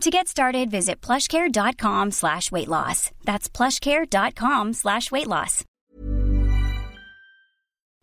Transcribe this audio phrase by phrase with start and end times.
[0.00, 3.10] To get started, visit plushcare.com slash weight loss.
[3.24, 5.64] That's plushcare.com slash weight loss.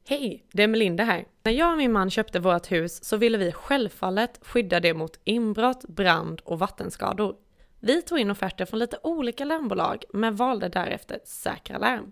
[0.07, 1.25] Hej, det är Melinda här.
[1.43, 5.19] När jag och min man köpte vårt hus så ville vi självfallet skydda det mot
[5.23, 7.35] inbrott, brand och vattenskador.
[7.79, 12.11] Vi tog in offerter från lite olika larmbolag men valde därefter Säkra Larm.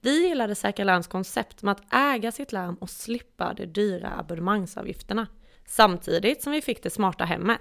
[0.00, 5.26] Vi gillade Säkra Larms koncept med att äga sitt larm och slippa de dyra abonnemangsavgifterna.
[5.66, 7.60] Samtidigt som vi fick det smarta hemmet.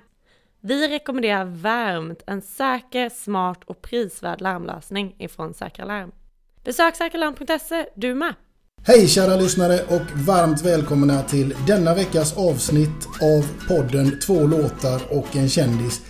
[0.61, 6.11] Vi rekommenderar varmt en säker, smart och prisvärd larmlösning ifrån Säkra Larm.
[6.63, 8.33] Besök säkralarm.se du med!
[8.87, 15.35] Hej kära lyssnare och varmt välkomna till denna veckas avsnitt av podden Två låtar och
[15.35, 16.01] en kändis.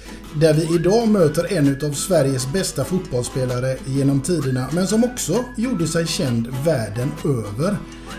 [0.42, 5.88] Där vi idag möter en av Sveriges bästa fotbollsspelare genom tiderna men som också gjorde
[5.88, 7.78] sig känd världen över.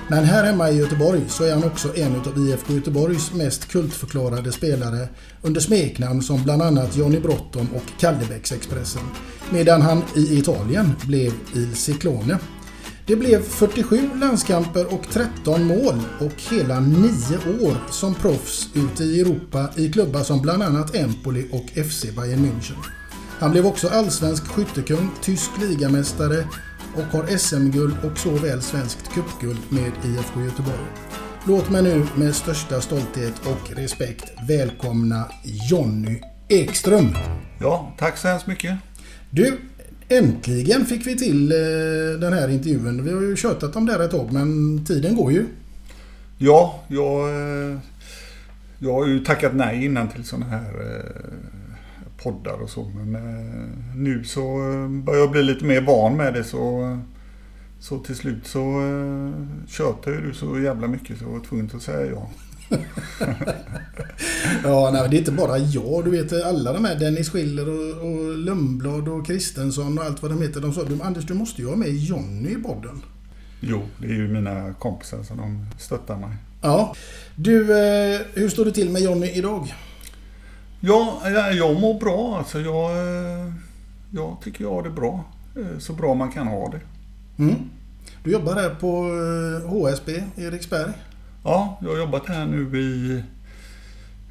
[0.09, 4.53] Men här hemma i Göteborg så är han också en av IFK Göteborgs mest kultförklarade
[4.53, 5.09] spelare
[5.43, 9.03] under smeknamn som bland annat Johnny Brottom och Kallebäcksexpressen.
[9.51, 12.39] Medan han i Italien blev Il Ciclone.
[13.07, 17.07] Det blev 47 landskamper och 13 mål och hela 9
[17.61, 22.45] år som proffs ute i Europa i klubbar som bland annat Empoli och FC Bayern
[22.45, 22.77] München.
[23.39, 26.45] Han blev också allsvensk skyttekung, tysk ligamästare
[26.97, 30.87] och har SM-guld och såväl svenskt cupguld med IFK Göteborg.
[31.47, 35.25] Låt mig nu med största stolthet och respekt välkomna
[35.71, 37.09] Jonny Ekström.
[37.61, 38.79] Ja, tack så hemskt mycket.
[39.31, 39.59] Du,
[40.09, 43.05] äntligen fick vi till eh, den här intervjun.
[43.05, 45.47] Vi har ju tjötat om det här ett tag men tiden går ju.
[46.39, 47.79] Ja, jag, eh,
[48.79, 51.56] jag har ju tackat nej innan till sådana här eh,
[52.27, 52.85] poddar och så.
[52.85, 53.13] Men
[53.97, 54.43] nu så
[55.05, 56.99] börjar jag bli lite mer van med det så
[57.81, 58.83] så till slut så
[59.69, 62.31] tjötade du så jävla mycket så jag var tvungen att säga ja.
[64.65, 66.05] ja, nej, det är inte bara jag.
[66.05, 70.31] Du vet alla de här Dennis Schiller och, och Lundblad och Kristensson och allt vad
[70.31, 70.61] de heter.
[70.61, 73.03] De sa du, Anders du måste ju ha med Jonny i podden.
[73.61, 76.37] Jo, det är ju mina kompisar som de stöttar mig.
[76.61, 76.95] Ja.
[77.37, 79.75] Du, eh, hur står det till med Jonny idag?
[80.87, 81.21] Ja,
[81.53, 82.39] jag mår bra.
[82.39, 83.53] Alltså jag, eh,
[84.11, 85.25] jag tycker jag har det bra.
[85.57, 86.81] Eh, så bra man kan ha det.
[87.43, 87.55] Mm.
[88.25, 89.03] Du jobbar här på
[89.69, 90.93] HSB Eriksberg.
[91.45, 93.23] Ja, jag har jobbat här nu i...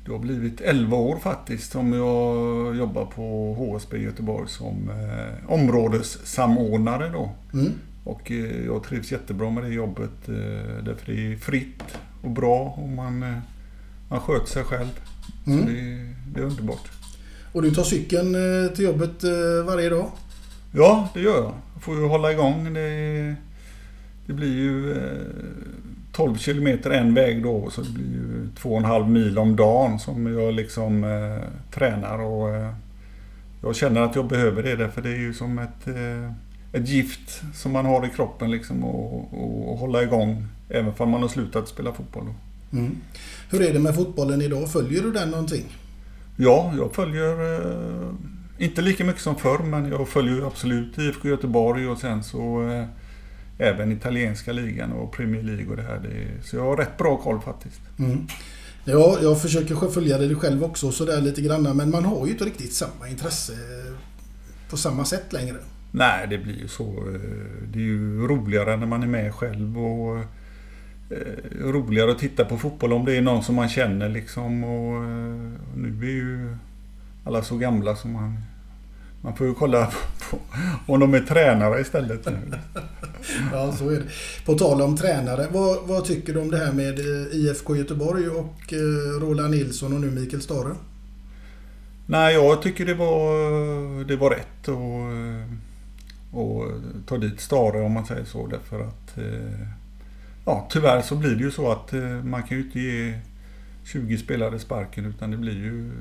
[0.06, 7.10] Det har blivit 11 år faktiskt som jag jobbar på HSB Göteborg som eh, områdessamordnare
[7.10, 7.30] då.
[7.54, 7.72] Mm.
[8.04, 10.30] Och eh, jag trivs jättebra med det jobbet.
[10.30, 11.84] Eh, därför det är fritt
[12.24, 13.38] och bra och man, eh,
[14.10, 15.00] man sköter sig själv.
[15.48, 15.60] Mm.
[15.60, 16.92] Så det, det, är underbart.
[17.52, 20.12] Och du tar cykeln eh, till jobbet eh, varje dag?
[20.72, 21.54] Ja, det gör jag.
[21.74, 22.74] Jag får ju hålla igång.
[22.74, 23.36] Det,
[24.26, 24.96] det blir ju
[26.16, 29.56] 12 kilometer en väg då så det blir ju två och en halv mil om
[29.56, 32.74] dagen som jag liksom eh, tränar och eh,
[33.62, 36.32] jag känner att jag behöver det därför det är ju som ett, eh,
[36.82, 41.10] ett gift som man har i kroppen liksom och, och, och hålla igång även om
[41.10, 42.26] man har slutat spela fotboll.
[42.26, 42.34] Då.
[42.78, 42.98] Mm.
[43.50, 44.72] Hur är det med fotbollen idag?
[44.72, 45.78] Följer du den någonting?
[46.38, 48.10] Ja, jag följer eh,
[48.58, 52.86] inte lika mycket som förr men jag följer absolut IFK Göteborg och sen så eh,
[53.58, 56.00] även italienska ligan och Premier League och det här.
[56.00, 57.82] Det, så jag har rätt bra koll faktiskt.
[58.00, 58.28] Mm.
[58.86, 62.46] Ja, jag försöker följa det själv också sådär lite grann men man har ju inte
[62.46, 63.54] riktigt samma intresse
[64.70, 65.58] på samma sätt längre.
[65.92, 66.84] Nej, det blir ju så.
[66.84, 70.26] Eh, det är ju roligare när man är med själv och eh,
[71.62, 74.64] roligare att titta på fotboll om det är någon som man känner liksom.
[74.64, 76.58] Och eh, nu är ju
[77.24, 78.42] alla så gamla som man
[79.22, 79.86] man får ju kolla
[80.30, 80.38] på
[80.86, 82.28] om de är tränare istället.
[83.52, 84.06] ja, så är det.
[84.46, 87.00] På tal om tränare, vad, vad, tycker du om det här med
[87.32, 88.74] IFK Göteborg och
[89.22, 90.76] Roland Nilsson och nu Mikael Stare?
[92.06, 95.66] Nej, jag tycker det var, det var rätt att
[96.36, 96.66] och
[97.06, 98.48] ta dit Stare om man säger så.
[98.48, 99.68] Därför att eh,
[100.46, 103.20] ja, tyvärr så blir det ju så att eh, man kan ju inte ge
[103.84, 105.92] 20 spelare sparken utan det blir ju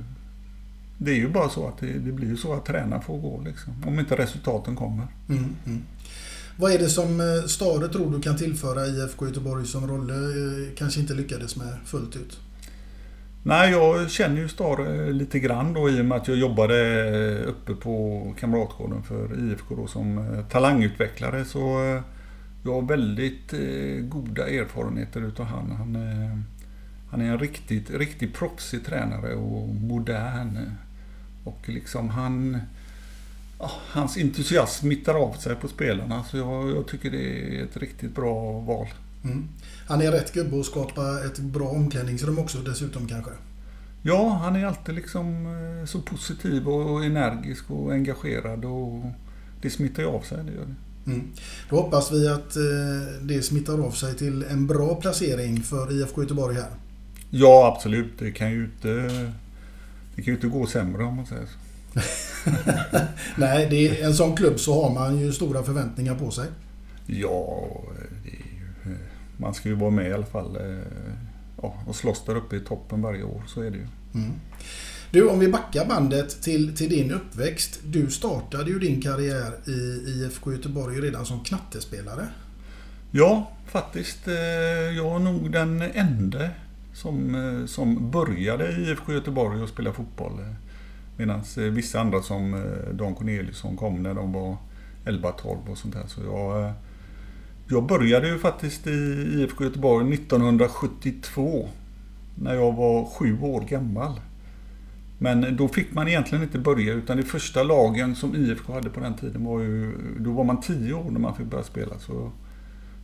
[0.99, 3.43] det är ju bara så att det, det blir ju så att tränaren får gå
[3.45, 5.07] liksom, om inte resultaten kommer.
[5.29, 5.83] Mm, mm.
[6.57, 10.15] Vad är det som eh, Stare tror du kan tillföra IFK Göteborg som Rolle
[10.77, 12.39] kanske inte lyckades med fullt ut?
[13.43, 17.75] Nej, jag känner ju Stare lite grann då i och med att jag jobbade uppe
[17.75, 21.45] på Kamratgården för IFK då som eh, talangutvecklare.
[21.45, 22.01] Så eh,
[22.65, 25.71] jag har väldigt eh, goda erfarenheter utav han.
[25.71, 25.97] Han,
[27.11, 30.71] han är en riktigt, riktigt proffsig tränare och modern.
[31.45, 32.59] Och liksom han...
[33.93, 38.15] hans entusiasm smittar av sig på spelarna så jag, jag tycker det är ett riktigt
[38.15, 38.87] bra val.
[39.25, 39.49] Mm.
[39.89, 43.31] Han är rätt gubbe att skapa ett bra omklädningsrum också dessutom kanske?
[44.03, 49.05] Ja, han är alltid liksom eh, så positiv och energisk och engagerad och
[49.63, 50.45] det smittar ju av sig.
[50.45, 50.75] Det gör det.
[51.07, 51.33] Mm.
[51.71, 52.63] Då hoppas vi att eh,
[53.23, 56.71] det smittar av sig till en bra placering för IFK Göteborg här.
[57.31, 58.19] Ja, absolut.
[58.19, 58.89] Det kan ju inte,
[60.15, 61.59] det kan ju inte gå sämre om man säger så.
[63.37, 66.47] Nej, det är, en sån klubb så har man ju stora förväntningar på sig.
[67.07, 67.69] Ja,
[69.37, 70.79] man ska ju vara med i alla fall eh,
[71.63, 73.43] ja, och slåss där uppe i toppen varje år.
[73.47, 73.87] Så är det ju.
[74.15, 74.33] Mm.
[75.15, 77.81] Du, om vi backar bandet till, till din uppväxt.
[77.85, 82.29] Du startade ju din karriär i IFK Göteborg redan som knattespelare.
[83.11, 84.29] Ja, faktiskt.
[84.29, 84.35] Eh,
[84.97, 86.49] jag är nog den enda
[86.95, 90.33] som, eh, som började i IFK Göteborg och spela fotboll.
[91.17, 94.57] Medan eh, vissa andra som Dan Corneliusson kom när de var
[95.05, 96.07] 11-12 och sånt där.
[96.07, 96.73] Så jag
[97.69, 98.91] jag började ju faktiskt i
[99.35, 101.69] IFK Göteborg 1972.
[102.35, 104.21] När jag var sju år gammal.
[105.25, 109.01] Men då fick man egentligen inte börja utan de första lagen som IFK hade på
[109.01, 109.93] den tiden var ju...
[110.19, 111.99] Då var man tio år när man fick börja spela.
[111.99, 112.31] Så,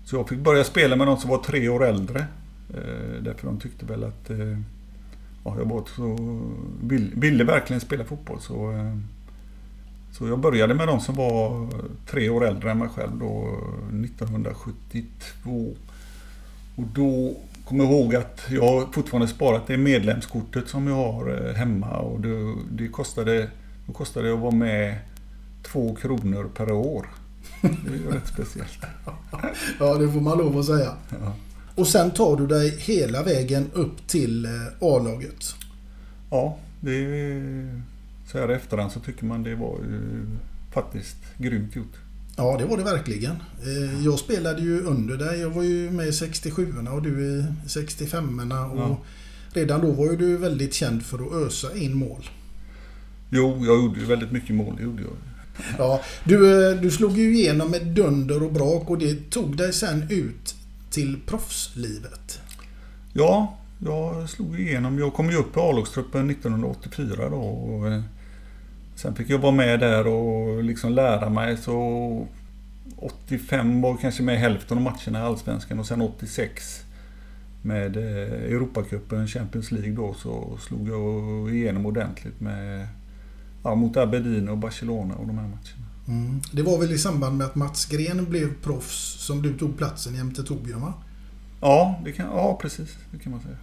[0.05, 2.19] så jag fick börja spela med de som var tre år äldre.
[2.75, 4.31] Eh, därför de tyckte väl att...
[4.31, 4.59] Eh,
[5.45, 6.17] ja, jag var så...
[6.83, 8.73] Vill, ville verkligen spela fotboll så...
[8.73, 8.97] Eh,
[10.13, 11.69] så jag började med de som var
[12.07, 13.59] tre år äldre än mig själv då
[13.93, 15.75] eh, 1972.
[16.77, 17.37] Och då
[17.71, 22.21] kommer ihåg att jag har fortfarande sparat det medlemskortet som jag har eh, hemma och
[22.21, 23.51] det, det kostade,
[23.87, 24.99] då kostade det att vara med
[25.63, 27.07] två kronor per år.
[27.61, 28.79] Det är ju rätt speciellt.
[29.79, 30.95] ja, det får man lov att säga.
[31.11, 31.35] Ja.
[31.75, 34.51] Och sen tar du dig hela vägen upp till eh,
[34.81, 35.55] A-laget.
[36.31, 37.83] Ja, det är
[38.27, 40.27] så här i efterhand så tycker man det var ju
[40.73, 41.97] faktiskt grymt gjort.
[42.37, 43.37] Ja, det var det verkligen.
[43.63, 45.41] Eh, jag spelade ju under dig.
[45.41, 48.99] Jag var ju med i 67 och du i 65 och ja.
[49.53, 52.31] Redan då var ju du väldigt känd för att ösa in mål.
[53.31, 54.77] Jo, jag gjorde ju väldigt mycket mål.
[54.77, 55.13] Det gjorde jag.
[55.79, 59.73] Ja, du, eh, du slog ju igenom med dunder och brak och det tog dig
[59.73, 60.55] sen ut
[60.91, 62.41] till proffslivet.
[63.13, 64.99] Ja, jag slog igenom.
[64.99, 67.37] Jag kom ju upp i A-lagstruppen 1984 då.
[67.37, 68.03] Och eh,
[69.03, 71.57] Sen fick jag vara med där och liksom lära mig.
[71.57, 72.27] Så
[72.97, 76.85] 85 var kanske med hälften av matcherna i Allsvenskan och sen 86
[77.63, 82.89] med eh, Europacupen, Champions League då, så slog jag igenom ordentligt med,
[83.65, 85.87] ja, mot Aberdeen och Barcelona och de här matcherna.
[86.09, 86.41] Mm.
[86.53, 90.15] Det var väl i samband med att Mats Gren blev proffs som du tog platsen
[90.15, 90.95] jämte Torbjörn va?
[91.61, 92.97] Ja, det kan, ja, precis.
[93.13, 93.57] Det kan man säga.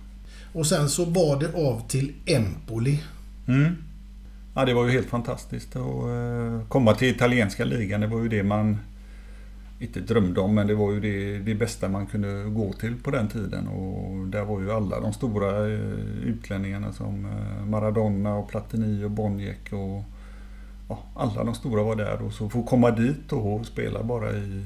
[0.53, 3.03] Och sen så bar det av till Empoli.
[3.47, 3.75] Mm.
[4.57, 8.01] Ja, det var ju helt fantastiskt att eh, komma till italienska ligan.
[8.01, 8.77] Det var ju det man
[9.79, 13.11] inte drömde om, men det var ju det, det bästa man kunde gå till på
[13.11, 13.67] den tiden.
[13.67, 15.79] Och där var ju alla de stora eh,
[16.23, 20.03] utlänningarna som eh, Maradona och Platini och Boniek och
[20.89, 22.21] ja, alla de stora var där.
[22.21, 24.65] Och så få komma dit och spela bara i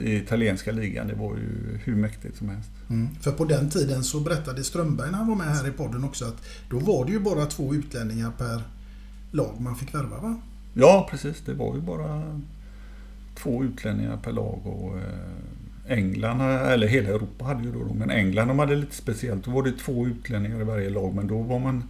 [0.00, 1.06] i italienska ligan.
[1.06, 2.70] Det var ju hur mäktigt som helst.
[2.90, 3.08] Mm.
[3.20, 6.24] För på den tiden så berättade Strömberg när han var med här i podden också
[6.24, 8.62] att då var det ju bara två utlänningar per
[9.30, 10.40] lag man fick värva va?
[10.74, 12.40] Ja precis, det var ju bara
[13.34, 18.48] två utlänningar per lag och eh, England, eller hela Europa hade ju då, men England
[18.48, 19.44] de hade lite speciellt.
[19.44, 21.84] Då var det två utlänningar i varje lag men då var man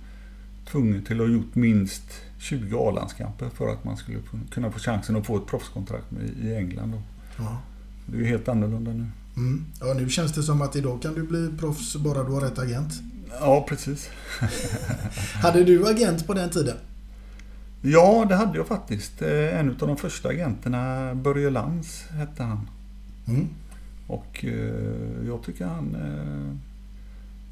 [0.71, 4.19] tvungen till att ha gjort minst 20 A-landskamper för att man skulle
[4.51, 6.07] kunna få chansen att få ett proffskontrakt
[6.43, 6.91] i England.
[6.93, 7.03] Då.
[7.39, 7.59] Ja.
[8.11, 9.07] Det är ju helt annorlunda nu.
[9.37, 9.65] Mm.
[9.81, 12.59] Ja, nu känns det som att idag kan du bli proffs bara du har rätt
[12.59, 12.93] agent.
[13.41, 14.11] Ja, precis.
[15.43, 16.77] hade du agent på den tiden?
[17.83, 19.23] Ja, det hade jag faktiskt.
[19.23, 22.71] Eh, en av de första agenterna, Börje Lantz, hette han.
[23.29, 23.49] Mm.
[24.07, 25.95] Och eh, jag tycker han...
[25.95, 26.57] Eh,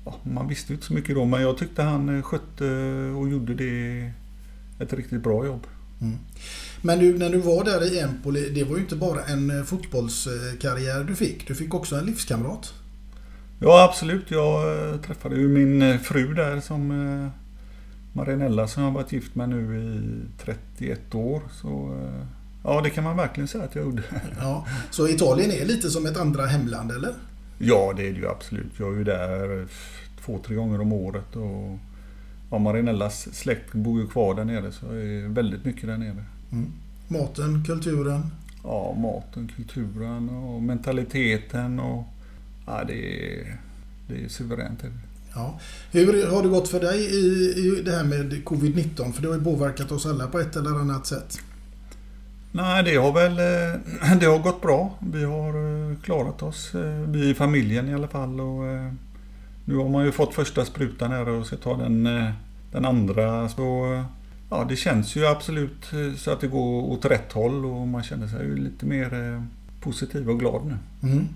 [0.05, 2.65] ja, man visste inte så mycket då, men jag tyckte han skötte
[3.17, 4.13] och gjorde det
[4.79, 5.67] ett riktigt bra jobb.
[6.01, 6.19] Mm.
[6.83, 11.05] Men du, när du var där i Empoli, det var ju inte bara en fotbollskarriär
[11.05, 11.49] du fick.
[11.49, 12.75] Du fick också en livskamrat.
[13.59, 14.31] Ja, absolut.
[14.31, 16.93] Jag träffade ju min fru där som
[18.17, 21.43] Marinella som jag har varit gift med nu i 31 år.
[21.63, 22.27] Så eh,
[22.65, 24.03] ja, det kan man verkligen säga att jag gjorde.
[24.41, 27.15] Ja, så Italien är lite som ett andra hemland eller?
[27.59, 28.73] Ja, det är det ju absolut.
[28.79, 29.67] Jag är ju där
[30.25, 31.37] två, tre gånger om året.
[31.37, 31.79] Och
[32.51, 36.25] ja, Marinellas släkt bor ju kvar där nere så jag är väldigt mycket där nere.
[36.53, 36.73] Mm.
[37.09, 38.31] Maten, kulturen?
[38.65, 42.05] Ja, maten, kulturen och mentaliteten och
[42.67, 43.57] ja, det är,
[44.09, 44.85] det är suveränt.
[45.35, 45.61] Ja.
[45.93, 49.13] Hur har det gått för dig i, i det här med covid-19?
[49.13, 51.39] För det har ju påverkat oss alla på ett eller annat sätt.
[52.53, 54.95] Nej, det har väl eh, det har gått bra.
[55.13, 56.75] Vi har eh, klarat oss.
[56.75, 58.41] Eh, vi i familjen i alla fall.
[58.41, 58.65] Och
[59.69, 62.31] nu har man ju fått första sprutan här och ska ta den, eh,
[62.73, 63.49] den andra.
[63.49, 64.05] Så
[64.51, 68.03] ja, det känns ju absolut eh, så att det går åt rätt håll och man
[68.03, 69.43] känner sig ju lite mer eh,
[69.81, 70.77] positiv och glad nu.
[71.09, 71.29] Mm.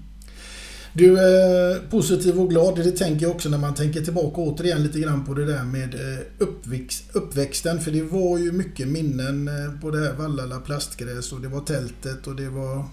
[0.92, 2.76] Du är eh, positiv och glad.
[2.76, 5.94] Det tänker jag också när man tänker tillbaka återigen lite grann på det där med
[5.94, 7.80] eh, uppväxt, uppväxten.
[7.80, 11.61] För det var ju mycket minnen eh, på det här Vallala plastgräs och det var
[11.61, 12.85] tältet och det var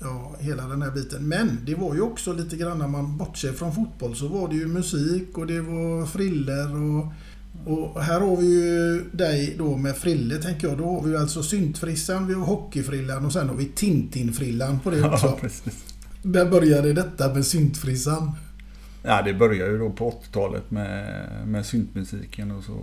[0.00, 1.28] ja, hela den här biten.
[1.28, 4.54] Men det var ju också lite grann när man bortser från fotboll så var det
[4.54, 7.06] ju musik och det var friller och
[7.66, 10.78] och här har vi ju dig då med frille tänker jag.
[10.78, 15.02] Då har vi alltså syntfrissan, vi har hockeyfrillan och sen har vi Tintinfrillan på det
[15.02, 15.26] också.
[15.26, 15.93] Ja, precis.
[16.26, 18.32] När började detta med syntfrissan?
[19.02, 22.80] Ja, det började ju då på 80-talet med, med syntmusiken och så.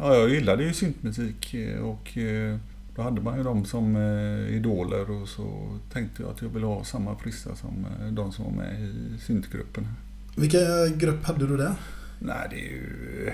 [0.00, 2.56] Ja, jag gillade ju syntmusik och eh,
[2.96, 6.66] då hade man ju dem som eh, idoler och så tänkte jag att jag ville
[6.66, 9.88] ha samma frissa som eh, de som var med i syntgruppen.
[10.36, 11.74] Vilka grupp hade du där?
[12.18, 13.32] Nej, det är ju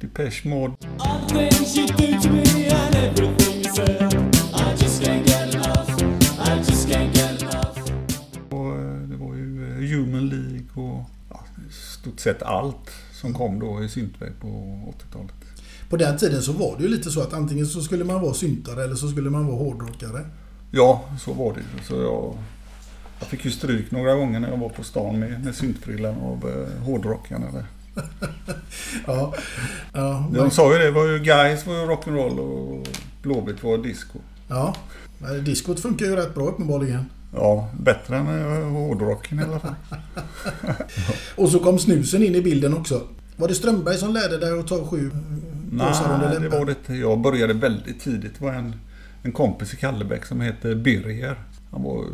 [0.00, 0.76] Depeche Mode.
[12.20, 15.34] Stort sett allt som kom då i syntväg på 80-talet.
[15.88, 18.34] På den tiden så var det ju lite så att antingen så skulle man vara
[18.34, 20.26] syntare eller så skulle man vara hårdrockare.
[20.70, 21.84] Ja, så var det.
[21.84, 22.36] Så jag,
[23.18, 26.48] jag fick ju stryk några gånger när jag var på stan med, med syntfrillan av
[26.48, 27.46] eh, hårdrockarna.
[29.06, 29.34] ja,
[29.92, 30.40] ja, men...
[30.40, 32.86] De sa ju det, var ju guys var ju rock'n'roll och
[33.22, 34.18] Blåvitt var disco.
[34.48, 34.74] Ja,
[35.44, 37.04] diskot funkar ju rätt bra uppenbarligen.
[37.34, 39.74] Ja, bättre än eh, hårdrocken i alla fall.
[41.36, 43.02] och så kom snusen in i bilden också.
[43.36, 45.10] Var det Strömberg som lärde dig att ta sju
[45.72, 46.42] läppen?
[46.42, 46.94] det var det inte.
[46.94, 48.38] Jag började väldigt tidigt.
[48.38, 48.74] Det var en,
[49.22, 51.36] en kompis i Kallebäck som hette Birger.
[51.70, 52.04] Han var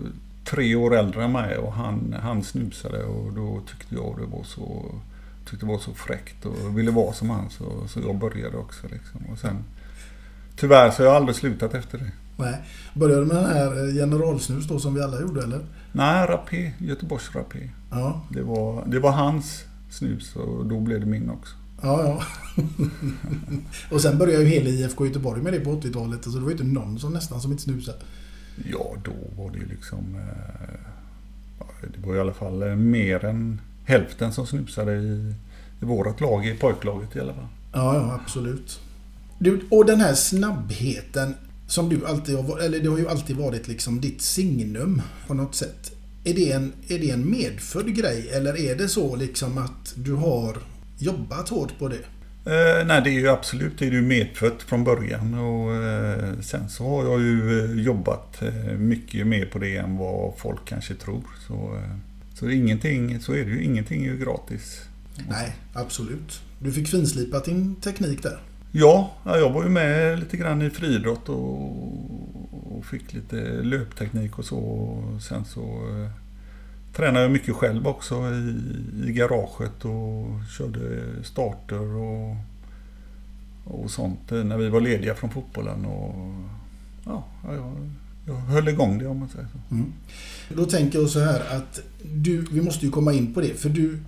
[0.44, 4.44] tre år äldre än mig och han, han snusade och då tyckte jag det var
[4.44, 4.94] så,
[5.50, 8.86] tyckte det var så fräckt och ville vara som han så, så jag började också.
[8.90, 9.20] Liksom.
[9.32, 9.64] Och sen,
[10.56, 12.10] tyvärr så har jag aldrig slutat efter det.
[12.36, 12.62] Nej.
[12.94, 15.60] Började du med den här eh, generalsnus då som vi alla gjorde eller?
[15.92, 16.72] Nej, rapé.
[16.78, 17.70] Göteborgs rapé.
[17.90, 18.26] Ja.
[18.30, 21.54] Det, var, det var hans snus och då blev det min också.
[21.82, 22.22] Ja, ja.
[23.90, 26.24] och sen började ju hela IFK Göteborg med det på 80-talet.
[26.24, 27.98] Så det var ju inte någon som nästan som inte snusade.
[28.64, 30.16] Ja, då var det ju liksom...
[30.16, 30.86] Eh,
[31.94, 35.34] det var i alla fall eh, mer än hälften som snusade i,
[35.82, 37.48] i vårat lag, i pojklaget i alla fall.
[37.72, 38.80] Ja, ja absolut.
[39.38, 41.34] Du, och den här snabbheten
[41.66, 45.54] som du alltid har eller det har ju alltid varit liksom ditt signum på något
[45.54, 45.92] sätt.
[46.24, 50.12] Är det en, är det en medfödd grej eller är det så liksom att du
[50.12, 50.56] har
[50.98, 52.00] jobbat hårt på det?
[52.46, 56.68] Eh, nej, det är ju absolut det är ju medfött från början och eh, sen
[56.68, 60.94] så har jag ju eh, jobbat eh, mycket mer på det än vad folk kanske
[60.94, 61.24] tror.
[61.46, 61.96] Så, eh,
[62.34, 64.80] så, ingenting, så är det ju, ingenting är ju gratis.
[65.28, 66.40] Nej, absolut.
[66.58, 68.38] Du fick finslipa din teknik där.
[68.78, 74.44] Ja, jag var ju med lite grann i friidrott och, och fick lite löpteknik och
[74.44, 74.92] så.
[75.28, 76.10] Sen så eh,
[76.92, 78.54] tränade jag mycket själv också i,
[79.06, 80.26] i garaget och
[80.58, 82.36] körde starter och,
[83.64, 85.84] och sånt eh, när vi var lediga från fotbollen.
[85.84, 86.34] Och,
[87.04, 87.90] ja, jag,
[88.26, 89.74] jag höll igång det om man säger så.
[89.74, 89.92] Mm.
[90.48, 93.68] Då tänker jag så här att du, vi måste ju komma in på det för
[93.68, 93.98] du,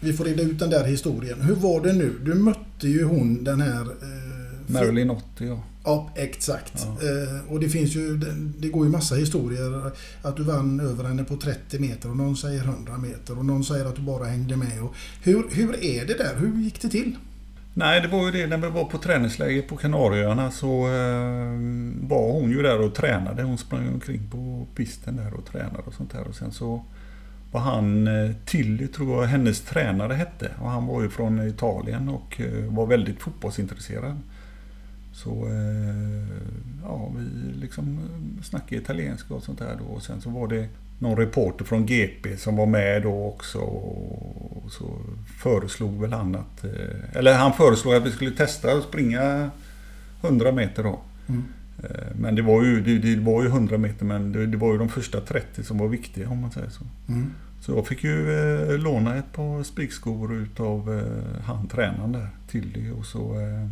[0.00, 1.40] vi får reda ut den där historien.
[1.40, 2.12] Hur var det nu?
[2.24, 3.80] Du mötte ju hon den här...
[3.80, 5.62] Eh, Marilyn 80 ja.
[5.84, 6.86] Ja, exakt.
[7.00, 7.08] Ja.
[7.08, 9.90] Eh, och det finns ju, det, det, går ju massa historier.
[10.22, 13.64] Att du vann över henne på 30 meter och någon säger 100 meter och någon
[13.64, 14.82] säger att du bara hängde med.
[14.82, 16.36] Och hur, hur är det där?
[16.36, 17.16] Hur gick det till?
[17.74, 21.50] Nej, det var ju det när vi var på träningsläger på Kanarieöarna så eh,
[22.08, 23.42] var hon ju där och tränade.
[23.42, 26.28] Hon sprang omkring på pisten där och tränade och sånt där.
[26.28, 26.84] Och sen så
[27.52, 30.50] vad han, eh, Tilly tror jag hennes tränare hette.
[30.60, 34.16] Och han var ju från Italien och eh, var väldigt fotbollsintresserad.
[35.12, 36.38] Så eh,
[36.82, 38.00] ja, vi liksom
[38.42, 39.94] snackade italienska och sånt där då.
[39.94, 43.58] Och sen så var det någon reporter från GP som var med då också.
[43.58, 44.98] Och så
[45.42, 46.64] föreslog väl han att...
[47.12, 49.50] Eller han föreslog att vi skulle testa att springa
[50.22, 51.00] 100 meter då.
[51.28, 51.44] Mm.
[51.82, 54.72] Eh, men det var, ju, det, det, var ju 100 meter men det, det, var
[54.72, 56.84] ju de första 30 som var viktiga om man säger så.
[57.08, 57.32] Mm.
[57.60, 62.90] Så jag fick ju eh, låna ett par spikskor utav eh, han tränaren där, Tilly.
[62.90, 63.68] Och så, eh,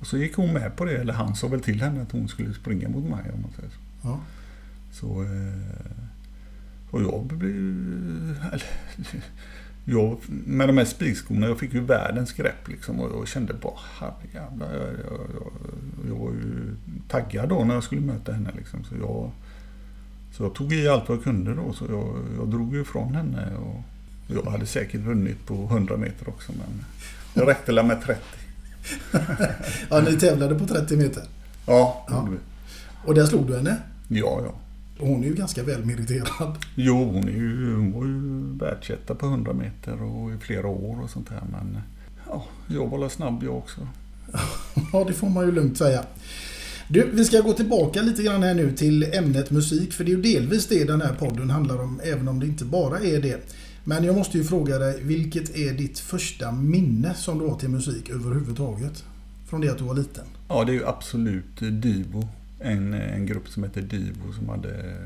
[0.00, 2.28] och så gick hon med på det, eller han sa väl till henne att hon
[2.28, 3.78] skulle springa mot mig om man säger så.
[4.02, 4.20] Ja.
[4.92, 5.22] Så...
[5.22, 6.06] Eh,
[6.90, 8.50] och jag blev...
[9.88, 13.78] Jag, med de här spikskorna, jag fick ju världens grepp liksom och jag kände bara
[13.98, 14.72] herrejävlar.
[14.72, 15.52] Jag, jag, jag,
[16.08, 16.76] jag var ju
[17.08, 18.84] taggad då när jag skulle möta henne liksom.
[18.84, 19.30] Så jag,
[20.32, 21.72] så jag tog i allt vad jag kunde då.
[21.72, 23.56] Så jag, jag drog ju ifrån henne.
[23.56, 23.82] Och
[24.28, 26.84] jag hade säkert vunnit på 100 meter också men
[27.34, 28.20] jag räckte la med 30.
[29.90, 31.22] ja, ni tävlade på 30 meter?
[31.66, 32.28] Ja, det ja.
[33.04, 33.76] Och där slog du henne?
[34.08, 34.54] Ja, ja.
[34.98, 36.58] Hon är ju ganska välmeriterad.
[36.74, 41.02] Jo, hon, är ju, hon var ju världsetta på 100 meter och i flera år
[41.02, 41.42] och sånt här.
[41.52, 41.78] Men
[42.26, 43.88] ja, jag var snabb jag också.
[44.92, 46.04] ja, det får man ju lugnt säga.
[46.88, 49.92] Du, vi ska gå tillbaka lite grann här nu till ämnet musik.
[49.92, 52.64] För det är ju delvis det den här podden handlar om, även om det inte
[52.64, 53.54] bara är det.
[53.84, 57.68] Men jag måste ju fråga dig, vilket är ditt första minne som du har till
[57.68, 59.04] musik överhuvudtaget?
[59.48, 60.24] Från det att du var liten.
[60.48, 62.28] Ja, det är ju absolut Divo
[62.60, 64.96] en, en grupp som heter Divo som hade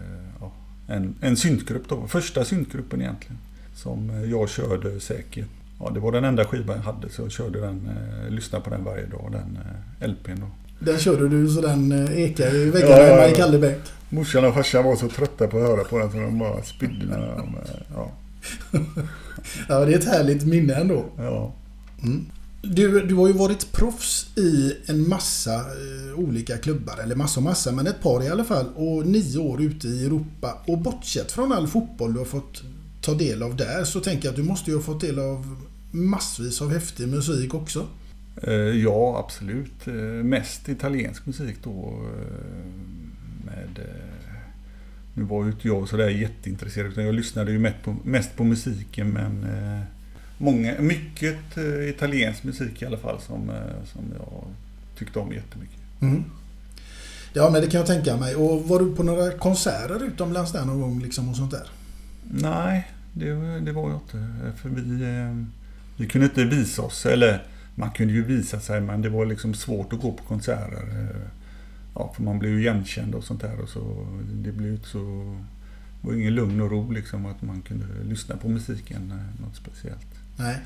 [0.41, 0.53] ja,
[0.87, 2.07] en, en syntgrupp då.
[2.07, 3.39] Första syntgruppen egentligen.
[3.75, 5.47] Som jag körde säkert.
[5.81, 8.71] Ja, det var den enda skivan jag hade så jag körde den, eh, lyssnade på
[8.71, 9.59] den varje dag, den
[10.01, 10.47] eh, LPn då.
[10.79, 13.81] Den körde du så den eh, ekade i väggarna ja, hemma i Kallebäck?
[14.09, 17.07] Morsan och farsan var så trötta på att höra på den så de bara spydde
[17.07, 17.57] när de,
[17.95, 18.13] ja.
[19.69, 21.05] ja, det är ett härligt minne ändå.
[21.19, 21.53] Ja.
[22.03, 22.27] Mm.
[22.63, 27.45] Du, du har ju varit proffs i en massa eh, olika klubbar, eller massa och
[27.45, 28.67] massa, men ett par i alla fall.
[28.75, 30.59] Och nio år ute i Europa.
[30.67, 32.63] Och bortsett från all fotboll du har fått
[33.01, 35.57] ta del av där så tänker jag att du måste ju ha fått del av
[35.91, 37.87] massvis av häftig musik också.
[38.43, 39.87] Eh, ja, absolut.
[39.87, 39.95] Eh,
[40.25, 42.03] mest italiensk musik då.
[43.45, 43.87] Med,
[45.15, 48.45] nu var ju inte jag sådär jätteintresserad utan jag lyssnade ju mest på, mest på
[48.45, 49.47] musiken men
[50.41, 54.45] många, mycket eh, italiensk musik i alla fall som, eh, som jag
[54.99, 55.81] tyckte om jättemycket.
[56.01, 56.25] Mm.
[57.33, 58.35] Ja men det kan jag tänka mig.
[58.35, 61.67] Och var du på några konserter utomlands där någon gång liksom och sånt där?
[62.31, 64.27] Nej, det, det var jag inte.
[64.63, 65.47] För vi, eh,
[65.97, 67.07] vi kunde inte visa oss.
[67.07, 71.09] Eller man kunde ju visa sig men det var liksom svårt att gå på konserter.
[71.95, 73.61] Ja, för man blev ju igenkänd och sånt där.
[73.61, 74.99] Och så, det blev inte så...
[76.01, 80.10] Det var ingen lugn och ro liksom att man kunde lyssna på musiken något speciellt.
[80.41, 80.57] Nej.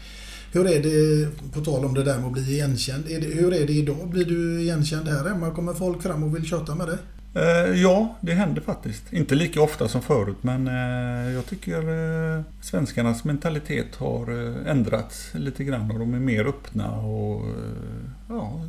[0.52, 3.54] Hur är det, på tal om det där med att bli igenkänd, är det, hur
[3.54, 4.08] är det idag?
[4.08, 5.50] Blir du igenkänd här hemma?
[5.50, 6.98] Kommer folk fram och vill köta med dig?
[7.34, 9.12] Eh, ja, det händer faktiskt.
[9.12, 15.34] Inte lika ofta som förut men eh, jag tycker eh, svenskarnas mentalitet har eh, ändrats
[15.34, 18.60] lite grann och de är mer öppna och eh, ja,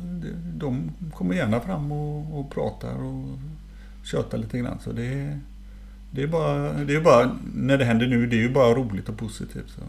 [0.54, 3.38] de kommer gärna fram och, och pratar och
[4.04, 4.78] tjötar lite grann.
[4.84, 5.38] Så det,
[6.10, 9.08] det, är bara, det är bara, när det händer nu, det är ju bara roligt
[9.08, 9.70] och positivt.
[9.76, 9.82] Så.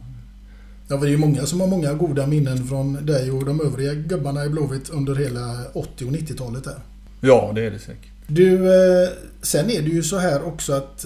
[0.89, 3.93] Ja, det är ju många som har många goda minnen från dig och de övriga
[3.93, 6.77] gubbarna i Blåvitt under hela 80 och 90-talet där.
[7.21, 8.11] Ja, det är det säkert.
[8.27, 9.09] Du, eh,
[9.41, 11.05] sen är det ju så här också att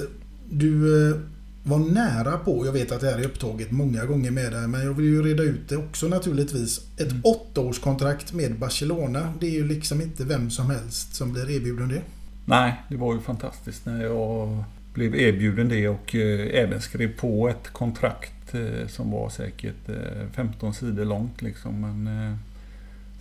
[0.50, 1.18] du eh,
[1.64, 4.86] var nära på, jag vet att det här är upptaget många gånger med dig, men
[4.86, 6.82] jag vill ju reda ut det också naturligtvis.
[6.98, 7.22] Ett mm.
[7.24, 12.02] åttaårskontrakt med Barcelona, det är ju liksom inte vem som helst som blir erbjuden det.
[12.46, 14.64] Nej, det var ju fantastiskt när jag
[14.94, 19.90] blev erbjuden det och eh, även skrev på ett kontrakt Eh, som var säkert
[20.34, 21.42] 15 eh, sidor långt.
[21.42, 21.82] Liksom.
[21.82, 22.38] Men, eh,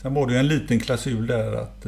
[0.02, 1.86] sen var det ju en liten klausul där att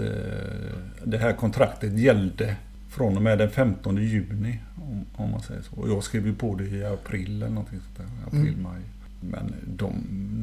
[1.04, 2.56] det här kontraktet gällde
[2.88, 4.60] från och med den 15 juni.
[4.76, 5.76] Om, om man säger så.
[5.80, 8.26] Och jag skrev ju på det i april eller någonting sånt där.
[8.26, 8.62] April, Mm.
[8.62, 8.80] maj.
[9.20, 9.92] Men de,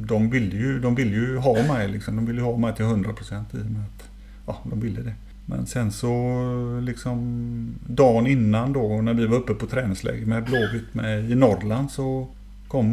[0.07, 2.15] de, ville ju, de ville ju ha mig liksom.
[2.15, 4.09] De ville ju ha mig till 100 procent i och med att
[4.47, 5.13] ja, de ville det.
[5.45, 10.93] Men sen så liksom dagen innan då när vi var uppe på träningsläger med Blåvitt
[10.93, 12.27] med, i Norrland så
[12.69, 12.91] kom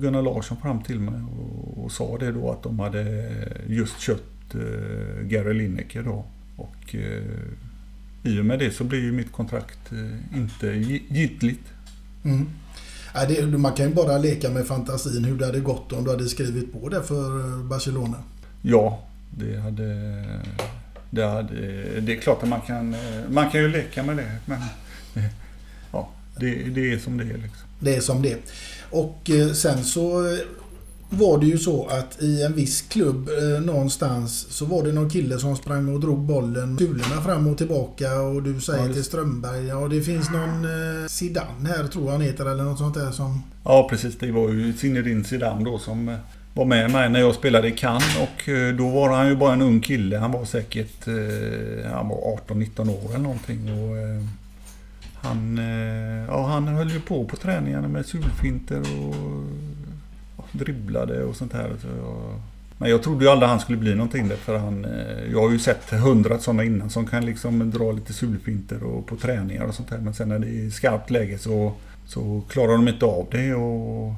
[0.00, 3.32] Gunnar Larsson fram till mig och, och sa det då att de hade
[3.66, 6.24] just köpt eh, Gary Lineker då.
[6.56, 7.22] Och eh,
[8.22, 11.64] i och med det så blir ju mitt kontrakt eh, inte gi- giltigt.
[12.24, 12.48] Mm.
[13.14, 16.10] Ja, det, man kan ju bara leka med fantasin hur det hade gått om du
[16.10, 18.16] hade skrivit på det för eh, Barcelona.
[18.62, 19.02] Ja,
[19.38, 20.24] det hade...
[21.10, 21.54] Det, hade,
[22.00, 24.36] det är klart att man kan, eh, man kan ju leka med det.
[24.46, 24.58] Men
[25.14, 25.24] eh,
[25.92, 27.68] ja, det, det är som det är liksom.
[27.80, 28.38] Det är som det är.
[28.90, 30.38] Och eh, sen så eh,
[31.10, 35.10] var det ju så att i en viss klubb eh, någonstans så var det någon
[35.10, 38.94] kille som sprang och drog bollen kulorna fram och tillbaka och du säger Ja, just-
[38.94, 42.78] till Strömberg ja det finns någon eh, Zidane här tror jag han heter eller något
[42.78, 43.42] sånt där som...
[43.64, 44.18] Ja, precis.
[44.18, 46.16] Det var ju Zinedine Zidane då som eh,
[46.54, 49.52] var med mig när jag spelade i Cannes och eh, då var han ju bara
[49.52, 50.18] en ung kille.
[50.18, 53.72] Han var säkert eh, han var 18-19 år eller någonting.
[53.72, 53.96] Och,
[55.22, 59.44] han, eh, ja, han höll ju på på träningarna med sulfinter och
[60.36, 61.72] ja, dribblade och sånt här.
[61.80, 62.40] Så jag,
[62.78, 65.50] men jag trodde ju aldrig han skulle bli någonting där för han, eh, jag har
[65.50, 69.74] ju sett hundra sådana innan som kan liksom dra lite sulfinter och på träningar och
[69.74, 69.98] sånt där.
[69.98, 71.72] Men sen när det är skarpt läge så,
[72.06, 73.54] så klarar de inte av det.
[73.54, 74.14] Och,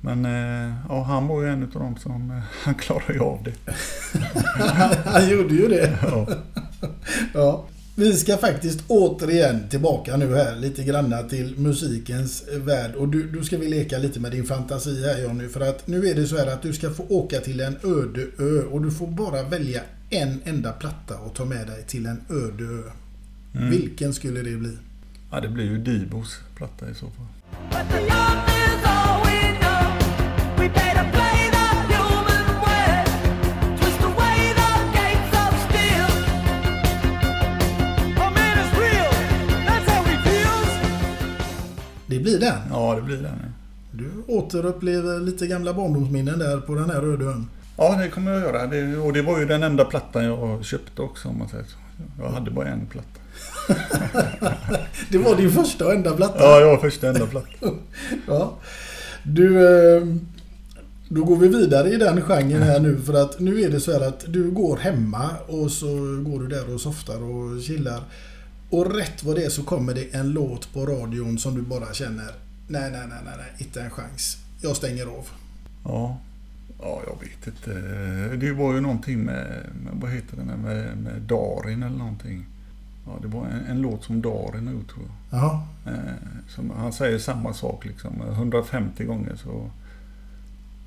[0.00, 3.72] men eh, ja, han var ju en av dem som, han klarade ju av det.
[5.04, 5.98] han gjorde ju det.
[6.02, 6.26] Ja.
[7.34, 7.64] Ja.
[7.94, 12.94] Vi ska faktiskt återigen tillbaka nu här lite granna till musikens värld.
[12.94, 15.48] Och du, du ska vi leka lite med din fantasi här Jonny.
[15.48, 18.26] För att nu är det så här att du ska få åka till en öde
[18.38, 18.62] ö.
[18.70, 22.64] Och du får bara välja en enda platta och ta med dig till en öde
[22.64, 22.82] ö.
[23.54, 23.70] Mm.
[23.70, 24.76] Vilken skulle det bli?
[25.30, 27.26] ja, det blir ju Dibos platta i så fall.
[42.20, 42.58] Det blir den.
[42.70, 43.24] Ja, det blir den.
[43.24, 43.48] ja.
[43.92, 47.48] Du återupplever lite gamla barndomsminnen där på den här öde ön.
[47.76, 48.66] Ja, det kommer jag göra.
[48.66, 51.76] Det, och det var ju den enda plattan jag köpte också om man säger så.
[52.22, 53.20] Jag hade bara en platta.
[55.10, 56.38] Det var din första och enda platta.
[56.38, 57.48] Ja, jag var första enda platta.
[58.26, 58.54] Ja.
[59.22, 59.58] Du,
[59.96, 60.06] eh,
[61.08, 63.92] då går vi vidare i den genren här nu för att nu är det så
[63.92, 65.86] här att du går hemma och så
[66.26, 68.00] går du där och softar och chillar.
[68.70, 71.92] Och rätt vad det är så kommer det en låt på radion som du bara
[71.92, 72.30] känner
[72.70, 74.38] Nej, nej, nej, nej, nej, inte en chans.
[74.60, 75.28] Jag stänger av.
[75.84, 76.18] Ja.
[76.82, 77.80] Ja, jag vet inte.
[78.36, 82.46] Det var ju någonting med, med vad heter den, med, med Darin eller någonting.
[83.06, 85.40] Ja, det var en, en låt som Darin har gjort tror jag.
[85.40, 85.62] Jaha.
[85.86, 86.14] Eh,
[86.48, 89.70] som, han säger samma sak liksom 150 gånger så...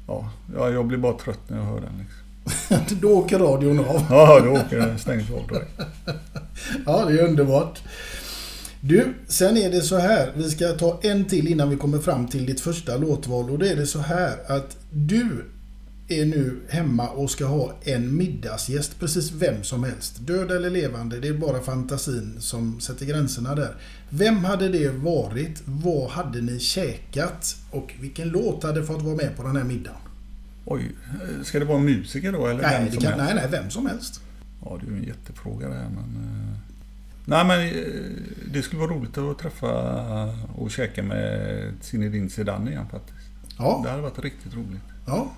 [0.07, 2.22] Ja, ja, jag blir bara trött när jag hör den liksom.
[3.01, 4.05] Då åker radion av.
[4.09, 5.81] Ja, då åker den stängs av direkt.
[6.85, 7.81] Ja, det är underbart.
[8.81, 10.31] Du, sen är det så här.
[10.35, 13.49] Vi ska ta en till innan vi kommer fram till ditt första låtval.
[13.49, 15.45] Och då är det så här att du
[16.07, 18.99] är nu hemma och ska ha en middagsgäst.
[18.99, 20.13] Precis vem som helst.
[20.19, 21.19] Död eller levande.
[21.19, 23.75] Det är bara fantasin som sätter gränserna där.
[24.09, 25.61] Vem hade det varit?
[25.65, 27.55] Vad hade ni käkat?
[27.71, 29.97] Och vilken låt hade fått vara med på den här middagen?
[30.65, 30.91] Oj,
[31.43, 33.25] ska det vara en musiker då eller Nej, vem det som kan, helst?
[33.25, 34.21] nej, nej, vem som helst.
[34.65, 36.03] Ja, det är ju en jättefråga det här men...
[36.23, 36.57] eh,
[37.25, 39.71] Nej men eh, det skulle vara roligt att träffa
[40.55, 43.17] och käka med Zinedine Zidane igen faktiskt.
[43.47, 44.81] Det Ja, hade varit riktigt roligt.
[45.05, 45.31] ja.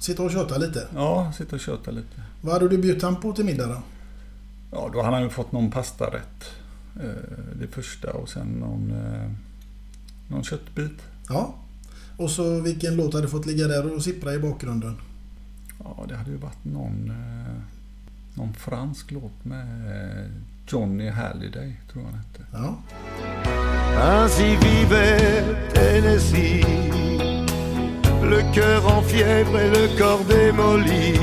[0.00, 0.86] Sitta och köta lite.
[0.94, 2.22] Ja, sitta och köta lite.
[2.40, 3.82] Vad hade du bjudit han på till middag då?
[4.72, 6.50] Ja, då hade han ju fått någon pastarätt.
[6.96, 7.08] eh,
[7.60, 8.92] Det första och sen någon,
[10.28, 11.02] någon köttbit.
[11.28, 11.54] Ja.
[12.16, 14.96] Och så vilken låt hade fått ligga där och sippra i bakgrunden?
[15.84, 17.62] Ja, det hade ju varit någon, eh,
[18.34, 20.30] någon fransk låt med eh,
[20.68, 22.46] Johnny Halliday, tror jag han hette.
[22.52, 22.82] Ja.
[24.00, 25.44] Ainsi vivait
[25.74, 26.64] Tennessee,
[28.30, 31.14] le cœur en fièvre et le corps démoli,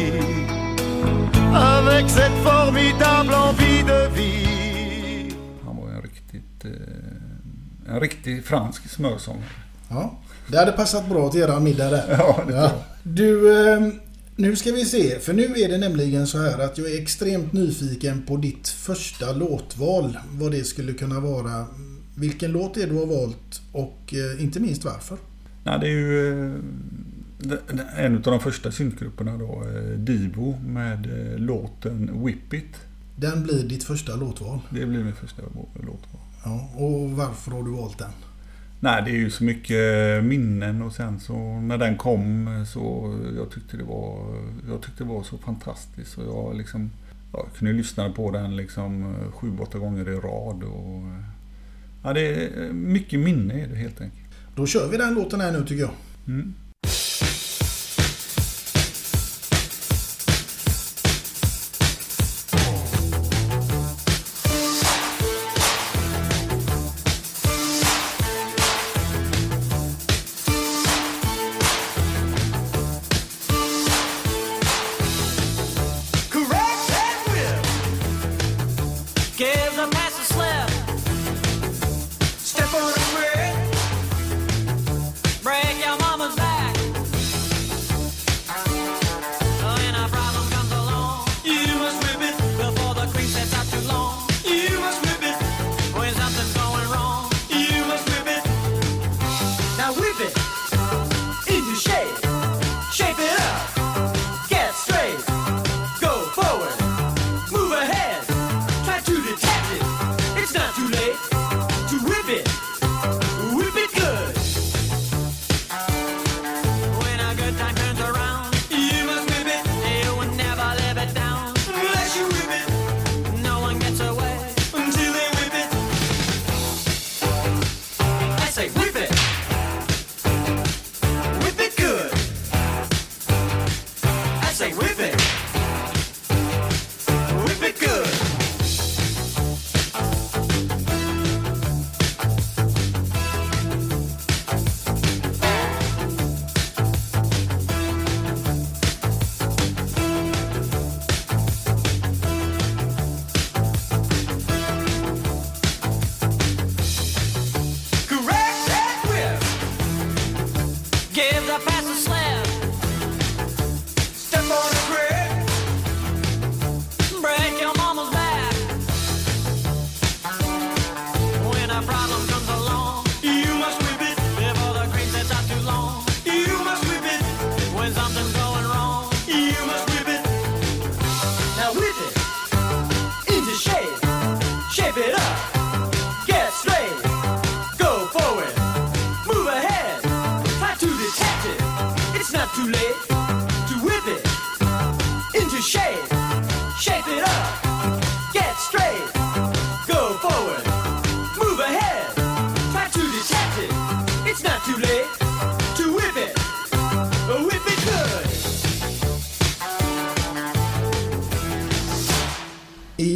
[1.54, 5.34] avec cette formidable envie de vie.
[5.66, 9.50] Han var en riktigt, eh, en riktig fransk smörsångare.
[9.90, 10.18] ja.
[10.52, 12.16] Det hade passat bra till eran middag där.
[12.18, 12.72] Ja, det jag.
[13.04, 13.88] Du, eh,
[14.36, 15.20] nu ska vi se.
[15.20, 19.34] För nu är det nämligen så här att jag är extremt nyfiken på ditt första
[19.34, 20.18] låtval.
[20.32, 21.66] Vad det skulle kunna vara.
[22.16, 25.18] Vilken låt är du har valt och eh, inte minst varför?
[25.64, 31.08] Nej, det är ju eh, en av de första syntgrupperna då, eh, Divo med
[31.38, 32.76] låten Whip It.
[33.16, 34.60] Den blir ditt första låtval.
[34.70, 35.42] Det blir min första
[35.86, 36.00] låt.
[36.44, 38.12] Ja, och varför har du valt den?
[38.82, 43.52] Nej, det är ju så mycket minnen och sen så när den kom så jag
[43.52, 44.36] tyckte det var,
[44.70, 46.18] jag tyckte det var så fantastiskt.
[46.18, 46.92] Och jag liksom,
[47.34, 50.64] jag kunde lyssna på den liksom sju, åtta gånger i rad.
[50.64, 51.04] Och,
[52.04, 54.30] ja, det är mycket minne är det helt enkelt.
[54.56, 55.94] Då kör vi den låten här nu tycker jag.
[56.28, 56.54] Mm.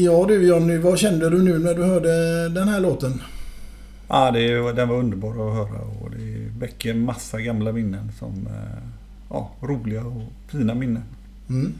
[0.03, 3.21] Ja du Jonny, vad kände du nu när du hörde den här låten?
[4.07, 8.11] Ja, det, är- den var underbar att höra och det väcker en massa gamla minnen
[8.19, 8.83] som eh,
[9.29, 11.03] ja, roliga och fina minnen.
[11.49, 11.73] Mm.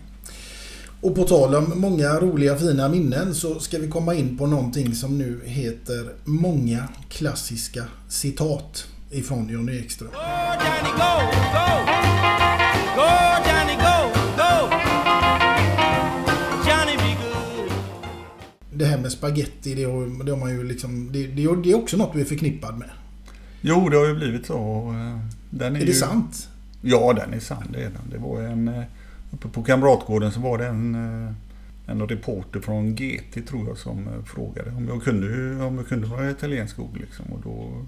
[1.02, 4.96] Och på tal om många roliga fina minnen så ska vi komma in på någonting
[4.96, 10.10] som nu heter Många klassiska citat ifrån Johnny Ekström.
[10.14, 11.86] Johnny, go, go.
[11.86, 11.93] Go,
[18.84, 21.10] Det här med spaghetti, det har, det har man ju liksom...
[21.12, 22.89] Det, det, det är också något du är förknippad med.
[23.62, 24.89] Jo, det har ju blivit så.
[24.89, 25.19] eh,
[25.50, 26.50] Den är, Är ju, det sant?
[26.82, 27.67] Ja, den är sann.
[27.74, 28.10] Det är den.
[28.12, 28.67] Det var en...
[28.67, 28.84] eh,
[29.32, 31.34] Uppe på Kamratgården så var det en, eh,
[31.91, 36.32] en reporter från GT tror jag som frågade om jag kunde, om jag kunde några
[36.32, 36.98] italienska ord.
[36.98, 37.26] Liksom.
[37.26, 37.86] Och då,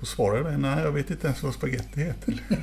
[0.00, 2.34] då svarade jag nej, jag vet inte ens vad spaghetti heter.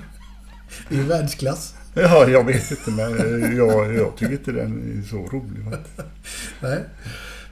[0.90, 1.76] Det är ju världsklass.
[1.96, 3.12] Ja, jag vet inte men
[3.58, 5.66] jag, jag tycker inte den är så rolig.
[6.62, 6.80] Nej.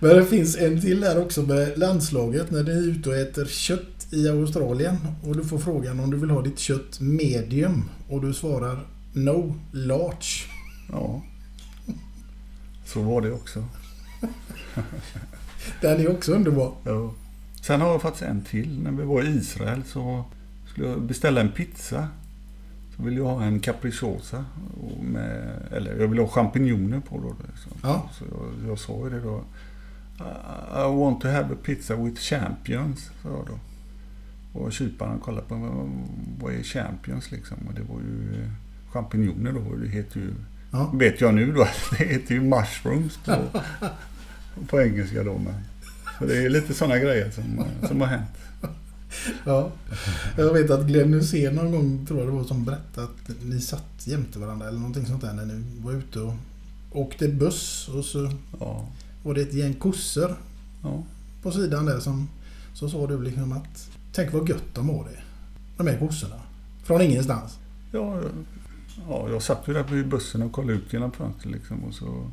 [0.03, 3.45] Men det finns en till där också med landslaget när ni är ute och äter
[3.45, 4.97] kött i Australien.
[5.23, 7.89] Och du får frågan om du vill ha ditt kött medium.
[8.09, 10.47] Och du svarar No large.
[10.91, 11.21] Ja.
[12.85, 13.65] Så var det också.
[15.81, 16.73] Den är också underbar.
[16.83, 17.13] Ja.
[17.61, 18.79] Sen har jag faktiskt en till.
[18.79, 20.23] När vi var i Israel så
[20.67, 22.07] skulle jag beställa en pizza.
[22.95, 24.45] Så ville jag ha en capricciosa.
[25.01, 27.35] Med, eller jag ville ha champinjoner på då.
[27.47, 27.71] Liksom.
[27.83, 28.09] Ja.
[28.13, 29.43] Så jag, jag sa ju det då.
[30.75, 33.59] I want to have a pizza with champions, sa jag då.
[34.59, 35.89] Och kyparen kollade på vad,
[36.39, 37.57] vad är champions liksom.
[37.67, 38.47] Och det var ju
[38.91, 39.75] champinjoner då.
[39.75, 40.33] Det heter ju,
[40.71, 40.91] Ja.
[40.93, 43.35] vet jag nu då, det heter ju mushrooms på,
[44.67, 45.37] på engelska då.
[45.37, 45.53] Men,
[46.19, 48.29] så det är lite sådana grejer som, som har hänt.
[49.45, 49.71] Ja.
[50.37, 53.61] Jag vet att Glenn Hysén någon gång, tror jag det var, som berättade att ni
[53.61, 56.33] satt jämte varandra eller någonting sånt där när ni var ute och
[56.91, 58.87] åkte buss och så Ja.
[59.23, 60.35] Var det ett gäng kossor
[60.83, 61.03] Ja.
[61.43, 62.29] på sidan där som
[62.73, 65.19] så sa du liksom att tänk vad gött de har det.
[65.77, 66.35] De här kossorna.
[66.83, 67.57] Från ingenstans.
[67.91, 68.21] Ja,
[69.09, 72.29] ja, jag satt ju där på bussen och kollade ut genom fönstret liksom och så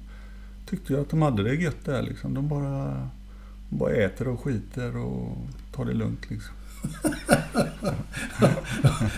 [0.70, 2.34] tyckte jag att de hade det gött där liksom.
[2.34, 3.08] De bara,
[3.68, 5.36] bara äter och skiter och
[5.74, 6.54] tar det lugnt liksom.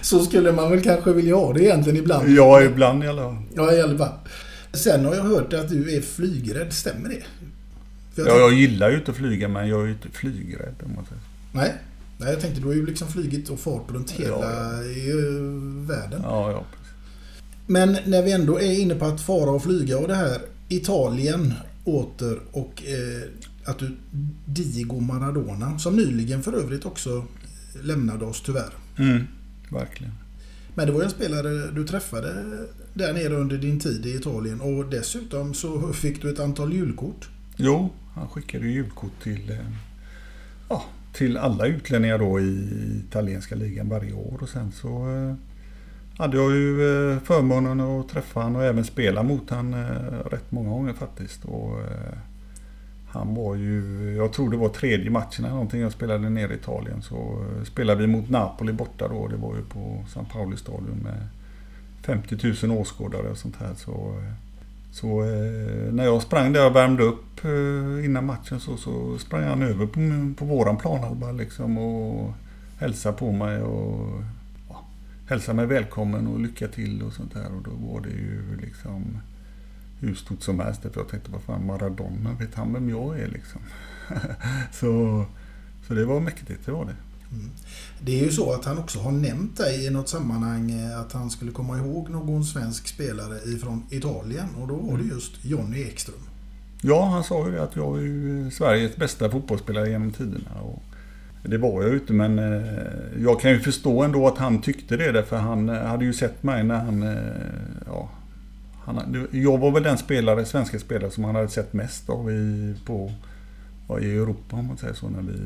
[0.02, 2.28] Så skulle man väl kanske vilja ha det egentligen ibland.
[2.28, 3.36] Ja, ibland i alla fall.
[3.54, 4.12] Ja, i alla fall.
[4.72, 6.72] Sen har jag hört att du är flygrädd.
[6.72, 7.22] Stämmer det?
[8.24, 10.94] För Ja, jag gillar ju inte att flyga men jag är ju inte flygrädd om
[10.94, 11.22] man säger.
[11.52, 11.74] Nej.
[12.18, 15.88] Nej, jag tänkte du har ju liksom flugit och fart runt hela Ja, i, uh,
[15.88, 16.20] världen.
[16.22, 16.64] Ja, ja.
[17.66, 20.40] Men när vi ändå är inne på att fara och flyga och det här.
[20.68, 21.54] Italien
[21.84, 23.22] åter och eh,
[23.64, 23.96] att du
[24.44, 27.24] Diego Maradona som nyligen för övrigt också
[27.82, 28.72] lämnade oss tyvärr.
[28.98, 29.24] Mm,
[29.70, 30.12] verkligen.
[30.74, 32.44] Men det var ju en spelare du träffade
[32.94, 37.28] där nere under din tid i Italien och dessutom så fick du ett antal julkort.
[37.64, 39.56] Jo, han skickade julkort till, eh,
[40.68, 42.68] ja, till alla utlänningar då i
[43.08, 44.38] italienska ligan varje år.
[44.40, 45.34] Och sen så eh,
[46.18, 49.74] hade jag ju eh, förmånen att träffa honom och även spela mot honom
[50.30, 51.44] rätt många gånger faktiskt.
[51.44, 51.78] Och,
[53.12, 56.56] han var ju, jag tror det var tredje matchen eller någonting jag spelade nere i
[56.56, 57.02] Italien.
[57.02, 59.28] Så spelade vi mot Napoli borta då.
[59.28, 61.28] Det var ju på San Pauli stadion med
[62.02, 63.74] 50 000 åskådare och sånt här.
[63.74, 64.22] Så,
[64.92, 69.44] så eh, när jag sprang där och värmde upp eh, innan matchen så, så sprang
[69.44, 72.32] han över på, på våran planhalva liksom och
[72.78, 74.22] hälsade på mig och
[74.68, 74.84] ja,
[75.28, 77.52] hälsade mig välkommen och lycka till och sånt där.
[77.56, 79.20] Och då var det ju liksom
[80.00, 80.82] hur stort som helst.
[80.82, 83.60] För jag tänkte, vad fan Maradona, vet han vem jag är liksom?
[84.72, 85.24] så,
[85.86, 86.96] så det var mäktigt, det var det.
[88.00, 91.12] Det är ju så att han också har nämnt dig i något sammanhang eh, att
[91.12, 95.82] han skulle komma ihåg någon svensk spelare ifrån Italien och då var det just Jonny
[95.82, 96.20] Ekström.
[96.82, 100.60] Ja, han sa ju det att jag är ju Sveriges bästa fotbollsspelare genom tiderna.
[100.62, 100.82] Och
[101.42, 104.96] det var jag ju inte, men eh, jag kan ju förstå ändå att han tyckte
[104.96, 105.12] det.
[105.12, 107.16] Därför han eh, hade ju sett mig när han...
[107.86, 108.10] Ja,
[108.84, 112.74] han jag var väl den spelare, svenska spelare som han hade sett mest av i,
[112.84, 113.12] på,
[114.00, 115.08] i Europa om man säger så.
[115.08, 115.38] När vi,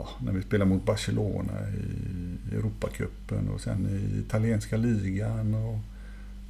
[0.00, 5.54] ja, när vi spelade mot Barcelona i Europacupen och sen i italienska ligan.
[5.54, 5.78] Och,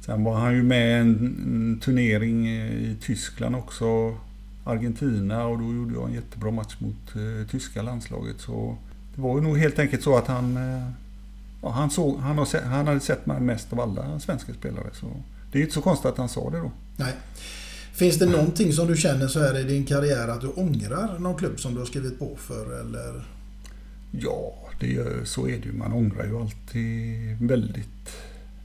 [0.05, 1.09] Sen var han ju med i en,
[1.45, 4.17] en turnering i Tyskland också.
[4.63, 8.35] Argentina och då gjorde jag en jättebra match mot eh, tyska landslaget.
[8.39, 8.77] Så
[9.15, 10.87] det var ju nog helt enkelt så att han, eh,
[11.61, 14.87] ja, han, såg, han, har, se- han hade sett mig mest av alla svenska spelare.
[14.93, 15.07] Så
[15.51, 16.71] det är inte så konstigt att han sa det då.
[16.97, 17.13] Nej.
[17.93, 21.35] Finns det någonting som du känner så här i din karriär att du ångrar någon
[21.37, 23.25] klubb som du har skrivit på för eller?
[24.11, 25.73] Ja, det, så är det ju.
[25.73, 28.17] Man ångrar ju alltid väldigt.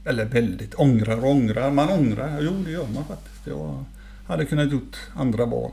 [0.05, 0.73] Eller väldigt.
[0.75, 1.71] Ångrar och ångrar.
[1.71, 2.39] Man ångrar.
[2.41, 3.47] Jo, det gör man faktiskt.
[3.47, 3.85] Jag
[4.25, 5.71] hade kunnat gjort andra val.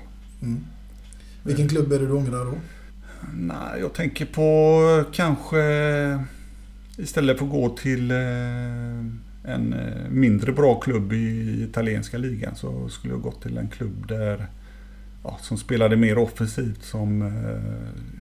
[1.43, 2.55] Vilken klubb är det du ångrar då?
[3.35, 5.59] Nej, jag tänker på kanske
[6.97, 8.17] istället för att gå till eh,
[9.45, 14.09] en eh, mindre bra klubb i italienska ligan så skulle jag gått till en klubb
[14.09, 14.47] där
[15.25, 18.21] ja, som spelade mer offensivt som eh,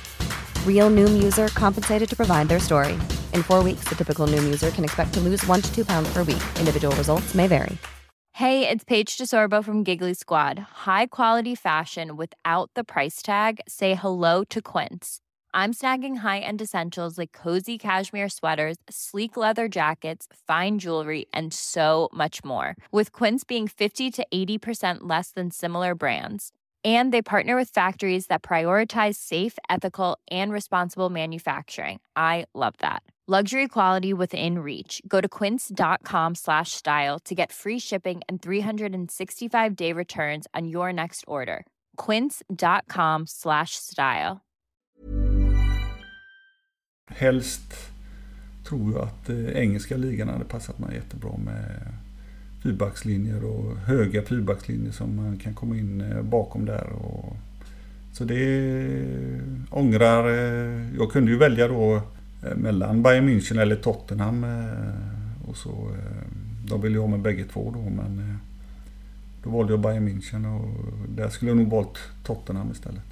[0.65, 2.93] Real Noom user compensated to provide their story.
[3.35, 6.11] In four weeks, the typical Noom user can expect to lose one to two pounds
[6.11, 6.41] per week.
[6.59, 7.77] Individual results may vary.
[8.33, 10.57] Hey, it's Paige DeSorbo from Giggly Squad.
[10.87, 13.59] High quality fashion without the price tag.
[13.67, 15.19] Say hello to Quince.
[15.53, 22.07] I'm snagging high-end essentials like cozy cashmere sweaters, sleek leather jackets, fine jewelry, and so
[22.13, 22.77] much more.
[22.89, 26.53] With Quince being 50 to 80% less than similar brands.
[26.83, 31.99] And they partner with factories that prioritize safe, ethical, and responsible manufacturing.
[32.15, 33.03] I love that.
[33.39, 35.01] Luxury quality within reach.
[35.07, 40.91] Go to quince.com slash style to get free shipping and 365 day returns on your
[40.91, 41.65] next order.
[41.97, 44.41] Quince.com slash style.
[47.11, 47.91] Helst
[48.63, 51.93] tror jag att eh, engelska ligan hade passat mig jättebra med
[52.63, 56.87] fyrbackslinjer och höga fyrbackslinjer som man kan komma in eh, bakom där.
[56.93, 57.35] Och,
[58.13, 58.41] så det
[59.69, 60.29] ångrar...
[60.29, 61.95] eh, Jag kunde ju välja då
[62.43, 64.45] eh, mellan Bayern München eller Tottenham.
[65.47, 65.91] Och så,
[66.67, 68.37] de ville jag ha med bägge två då men
[69.43, 70.85] då valde jag Bayern München och
[71.15, 73.03] där skulle jag nog valt Tottenham istället.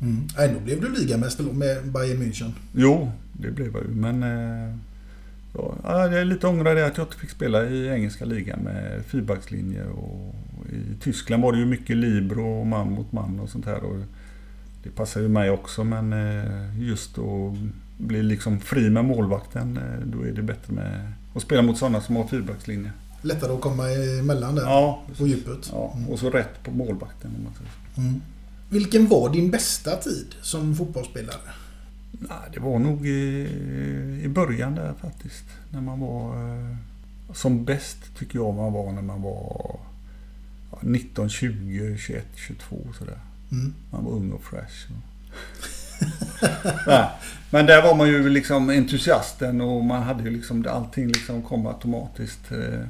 [0.00, 0.22] Mm.
[0.38, 2.50] Ändå blev du ligamästare med Bayern München.
[2.74, 4.22] Jo, det blev jag ju men
[5.54, 9.04] ja, jag är lite ångrar det att jag inte fick spela i engelska ligan med
[9.06, 10.34] fyrbackslinjer och
[10.72, 13.84] i Tyskland var det ju mycket libero och man mot man och sånt här.
[13.84, 13.96] Och
[14.82, 17.58] det passar ju mig också men eh, just att
[17.98, 22.00] bli liksom fri med målvakten eh, då är det bättre med att spela mot sådana
[22.00, 22.92] som har fyrbackslinjer.
[23.22, 25.70] Lättare att komma emellan där Ja, på djupet.
[25.72, 28.08] Ja, och så rätt på målvakten om man säger.
[28.08, 28.20] Mm.
[28.68, 31.40] Vilken var din bästa tid som fotbollsspelare?
[32.28, 33.48] Nej, det var nog i,
[34.22, 35.44] i början där faktiskt.
[35.70, 36.76] När man var eh,
[37.32, 39.80] som bäst tycker jag man var när man var
[40.72, 43.18] ja, 19, 20, 21, 22 sådär.
[43.52, 43.74] Mm.
[43.90, 44.90] Man var ung och fresh.
[46.86, 47.08] Nej,
[47.50, 51.66] men där var man ju liksom entusiasten och man hade ju liksom allting liksom kom
[51.66, 52.52] automatiskt.
[52.52, 52.86] eh.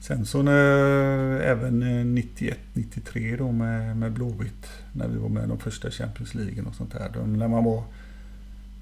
[0.00, 4.66] Sen så när, även eh, 91, 93 då med, med Blåvitt.
[4.92, 7.10] När vi var med i de första Champions League och sånt där.
[7.14, 7.84] Då, när man var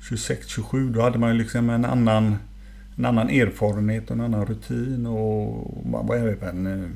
[0.00, 2.36] 26, 27 då hade man ju liksom en annan,
[2.96, 5.06] en annan erfarenhet och en annan rutin.
[5.06, 6.88] Och man var även, eh,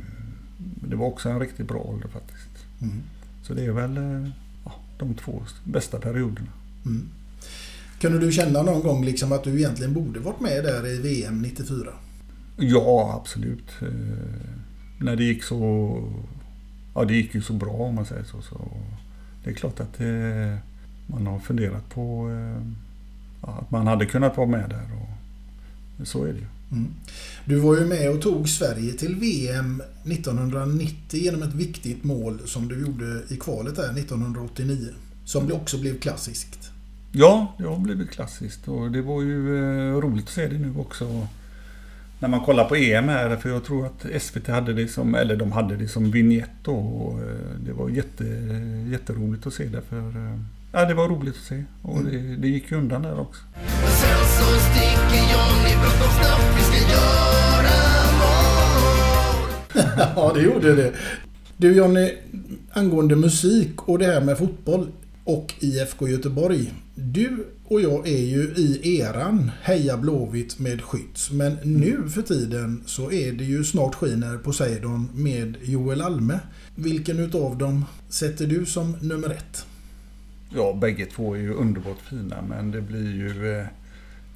[0.88, 2.66] det var också en riktigt bra ålder faktiskt.
[2.82, 3.02] Mm.
[3.42, 4.28] Så det är väl eh,
[4.64, 6.50] ja, de två bästa perioderna.
[6.86, 7.08] Mm.
[8.00, 11.42] Kunde du känna någon gång liksom att du egentligen borde varit med där i VM
[11.42, 11.92] 94?
[12.56, 13.70] Ja, absolut.
[13.82, 13.88] Eh,
[14.98, 16.02] när det gick så...
[16.94, 18.42] Ja, det gick ju så bra om man säger så.
[18.42, 18.70] så
[19.44, 20.56] det är klart att eh,
[21.06, 22.66] man har funderat på eh,
[23.42, 24.88] att man hade kunnat vara med där.
[25.00, 26.46] Och, så är det ju.
[26.72, 26.88] Mm.
[27.44, 32.68] Du var ju med och tog Sverige till VM 1990 genom ett viktigt mål som
[32.68, 34.88] du gjorde i kvalet där 1989.
[35.24, 36.70] Som också blev klassiskt.
[37.12, 40.74] Ja, det har blivit klassiskt och det var ju eh, roligt att se det nu
[40.78, 41.26] också.
[42.18, 45.36] När man kollar på EM här, för jag tror att SVT hade det som, eller
[45.36, 46.74] de hade det som vignett då.
[46.74, 48.24] Och eh, det var jätte,
[48.90, 50.38] jätteroligt att se det för eh,
[50.72, 51.64] ja, det var roligt att se.
[51.82, 53.42] Och det, det gick ju undan där också.
[54.00, 57.78] Sen så sticker Johnny bråttom snabbt, vi ska göra
[58.20, 58.52] mål.
[60.16, 60.92] ja, det gjorde det.
[61.56, 62.12] Du Jonny,
[62.72, 64.92] angående musik och det här med fotboll
[65.24, 66.72] och IFK Göteborg.
[66.94, 71.30] Du och jag är ju i eran Heja Blåvitt med Skytts.
[71.30, 76.40] Men nu för tiden så är det ju snart skiner Poseidon med Joel Alme.
[76.74, 79.66] Vilken utav dem sätter du som nummer ett?
[80.56, 83.66] Ja, bägge två är ju underbart fina men det blir ju eh,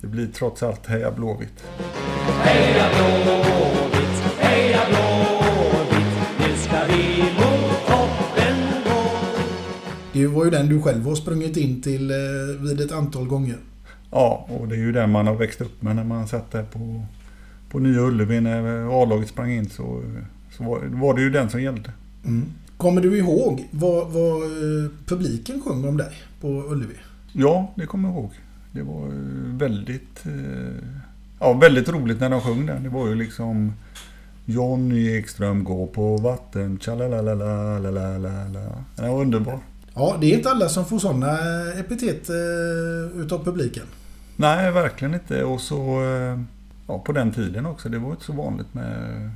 [0.00, 1.64] det blir trots allt Heja Blåvitt.
[2.40, 9.10] Heja Blåvitt, heja Blåvitt, nu ska vi mot toppen gå.
[10.12, 12.16] Det var ju den du själv har sprungit in till eh,
[12.60, 13.56] vid ett antal gånger.
[14.10, 16.62] Ja, och det är ju den man har växt upp med när man satt där
[16.62, 17.04] på,
[17.70, 20.02] på Nya Ullevi när A-laget sprang in så,
[20.50, 21.92] så var, var det ju den som gällde.
[22.24, 22.52] Mm.
[22.76, 26.94] Kommer du ihåg vad, vad eh, publiken sjöng om dig på Ullevi?
[27.32, 28.30] Ja, det kommer jag ihåg.
[28.72, 30.84] Det var eh, väldigt, eh,
[31.40, 32.82] ja, väldigt roligt när de sjöng den.
[32.82, 33.72] Det var ju liksom
[34.44, 39.20] Johnny Ekström går på vatten, tja la la la la la la la Den var
[39.20, 39.58] underbar.
[39.94, 41.38] Ja, det är inte alla som får sådana
[41.78, 43.86] epitet uh, utav publiken.
[44.36, 45.44] Nej, verkligen inte.
[45.44, 46.40] Och så uh,
[46.86, 47.88] ja, på den tiden också.
[47.88, 49.30] Det var inte så vanligt med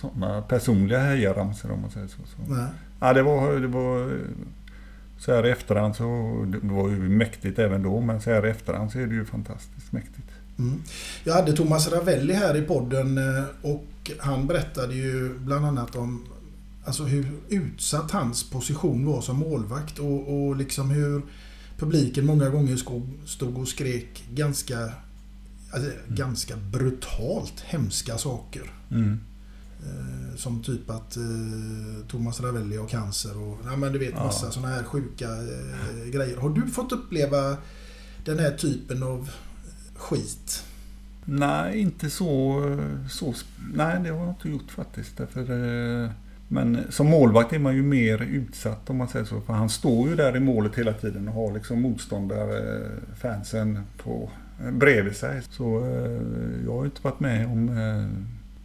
[0.00, 2.16] sådana personliga hejaramsor om man säger så.
[2.16, 2.52] så.
[2.52, 2.66] Nej.
[3.00, 4.18] Ja, det var, det var
[5.18, 6.04] så här i efterhand så
[6.48, 8.00] det var ju mäktigt även då.
[8.00, 10.28] Men så här i efterhand så är det ju fantastiskt mäktigt.
[10.58, 10.82] Mm.
[11.24, 16.24] Jag hade Thomas Ravelli här i podden eh, och han berättade ju bland annat om
[16.84, 21.22] alltså hur utsatt hans position var som målvakt och, och liksom hur
[21.78, 22.76] publiken många gånger
[23.26, 24.92] stod och skrek ganska,
[25.70, 28.72] alltså, ganska brutalt hemska saker.
[28.90, 29.20] Mm.
[29.86, 31.22] Eh, som typ att eh,
[32.08, 34.24] Thomas Ravelli har cancer och ja, men du vet Ja.
[34.24, 36.36] massa sådana här sjuka eh, grejer.
[36.36, 37.56] Har du fått uppleva
[38.24, 39.30] den här typen av
[39.96, 40.64] skit?
[41.24, 42.62] Nej, inte så,
[43.10, 43.34] så...
[43.74, 45.16] Nej, det har jag inte gjort faktiskt.
[45.16, 45.40] Därför,
[46.04, 46.10] eh,
[46.48, 49.40] men som målvakt är man ju mer utsatt om man säger så.
[49.40, 52.86] För han står ju där i målet hela tiden och har liksom motståndare,
[53.20, 54.30] fansen på,
[54.72, 55.42] bredvid sig.
[55.50, 56.20] Så eh,
[56.64, 57.68] jag har ju inte varit med om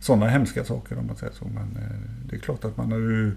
[0.05, 1.45] sådana hemska saker om man säger så.
[1.45, 1.97] Men eh,
[2.29, 3.31] det är klart att man har ju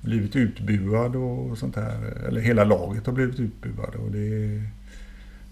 [0.00, 2.14] blivit utbuad och sånt här.
[2.28, 3.98] Eller hela laget har blivit utbuade.
[3.98, 4.62] Och det,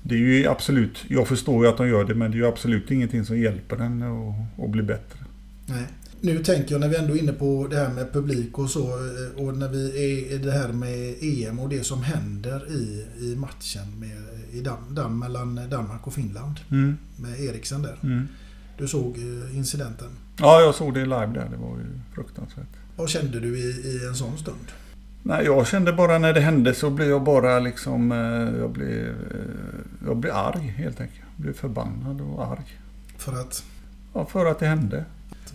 [0.03, 2.47] det är ju absolut, jag förstår ju att de gör det men det är ju
[2.47, 5.19] absolut ingenting som hjälper den att, att bli bättre.
[5.67, 5.85] Nej.
[6.21, 8.81] Nu tänker jag när vi ändå är inne på det här med publik och så
[8.89, 13.07] eh, och när vi är i det här med EM och det som händer i,
[13.21, 14.19] i matchen med,
[14.53, 16.97] i Dam, Dam, mellan Danmark och Finland Mm.
[17.17, 17.99] med Eriksen där.
[18.03, 18.29] Mm.
[18.79, 20.09] Du såg eh, incidenten.
[20.39, 21.49] Ja, jag såg det live där.
[21.51, 21.85] Det var ju
[22.15, 22.67] fruktansvärt.
[22.97, 24.67] Vad kände du i, i en sån stund?
[25.23, 28.13] Nej, jag kände bara när det hände så blev jag bara liksom...
[28.13, 31.21] eh, Jag blev, eh, jag blev arg helt enkelt.
[31.37, 32.79] Jag blev förbannad och arg.
[33.19, 33.65] För att?
[34.15, 35.05] Ja, för att det hände.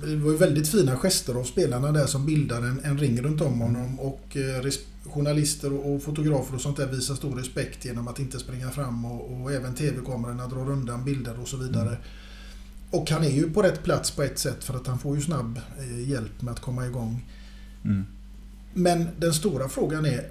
[0.03, 3.41] Det var ju väldigt fina gester av spelarna där som bildade en, en ring runt
[3.41, 4.71] om honom och eh,
[5.13, 9.05] journalister och, och fotografer och sånt där visar stor respekt genom att inte springa fram
[9.05, 11.97] och, och även tv-kamerorna drar undan bilder och så vidare.
[12.91, 15.21] Och han är ju på rätt plats på ett sätt för att han får ju
[15.21, 17.25] snabb eh, hjälp med att komma igång.
[17.85, 18.05] Mm.
[18.73, 20.25] Men den stora frågan är,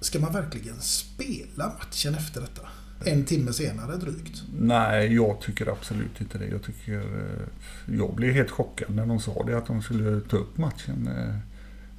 [0.00, 2.62] ska man verkligen spela matchen efter detta?
[3.04, 4.42] En timme senare drygt.
[4.60, 6.46] Nej, jag tycker absolut inte det.
[6.46, 6.98] Jag tycker...
[7.00, 11.08] eh, Jag blev helt chockad när de sa det, att de skulle ta upp matchen
[11.18, 11.34] eh,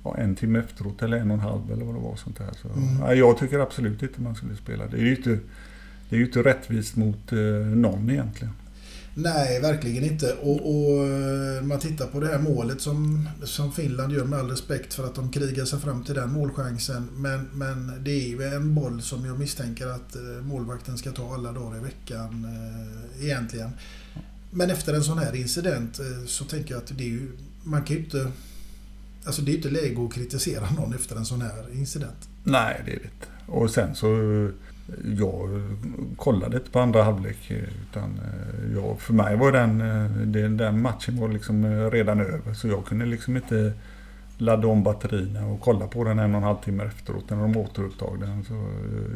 [0.03, 2.15] ja, en timme efteråt eller en och en halv eller vad det var.
[2.15, 2.49] sånt där.
[2.61, 2.97] Så, Mm.
[2.99, 4.87] nej, jag tycker absolut inte man skulle spela.
[4.87, 5.29] Det är ju inte,
[6.09, 7.31] det är ju inte rättvist mot
[7.75, 8.53] någon egentligen.
[9.17, 10.33] Nej, verkligen inte.
[10.33, 14.49] Och, och eh, man tittar på det här målet som, som Finland gör med all
[14.49, 17.09] respekt för att de krigar sig fram till den målchansen.
[17.15, 21.33] Men, men det är ju en boll som jag misstänker att eh, målvakten ska ta
[21.33, 23.69] alla dagar i veckan eh, egentligen.
[24.51, 27.31] Men efter en sån här incident eh, så tänker jag att det är ju,
[27.63, 28.31] man kan ju inte...
[29.25, 32.29] Alltså det är ju inte läge att kritisera någon efter en sån här incident.
[32.43, 33.51] Nej, det är det inte.
[33.51, 34.07] Och sen så...
[35.19, 35.61] Jag
[36.17, 37.51] kollade inte på andra halvlek.
[37.51, 42.19] Utan eh, jag, för mig var den, eh, den, den matchen var liksom eh, redan
[42.19, 42.53] över.
[42.53, 43.73] Så jag kunde liksom inte
[44.37, 47.57] ladda om batterierna och kolla på den en och en halv timme efteråt när de
[47.57, 48.43] återupptog den.
[48.43, 48.53] Så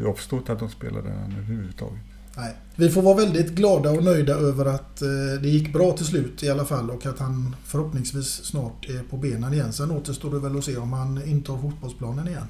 [0.04, 2.00] jag förstod inte att de spelade den överhuvudtaget.
[2.38, 2.56] Nej.
[2.76, 4.98] Vi får vara väldigt glada och nöjda över att
[5.42, 9.18] det gick bra till slut i alla fall och att han förhoppningsvis snart är på
[9.18, 9.74] benen igen.
[9.74, 12.48] Sen återstår det väl att se om han intar fotbollsplanen igen.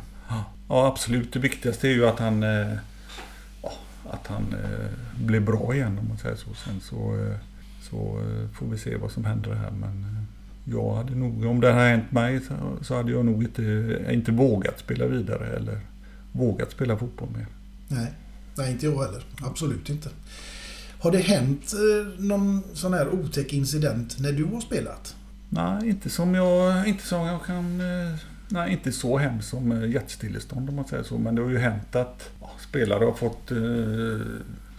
[0.67, 1.33] Ja, absolut.
[1.33, 2.43] Det viktigaste är ju att han,
[4.11, 6.53] att han eh, blir bra igen om man säger så.
[6.65, 7.37] Sen så, eh,
[7.89, 9.71] så eh, får vi se vad som händer här.
[9.71, 10.23] Men eh,
[10.73, 13.61] jag hade nog, om det hade hänt mig så, så hade jag nog inte,
[14.09, 15.79] inte vågat spela vidare eller
[16.31, 17.45] vågat spela fotboll mer.
[17.87, 18.13] Nej,
[18.55, 19.23] Nej inte jag heller.
[19.41, 20.09] Absolut inte.
[20.99, 25.15] Har det hänt eh, någon sån här otäck incident när du har spelat?
[25.49, 27.81] Nej, inte som jag, inte som jag kan...
[28.51, 31.17] eh, Nej, inte så hemskt som eh, hjärtstillestånd om man säger så.
[31.17, 34.27] Men det har ju hänt att ja, spelare har fått eh,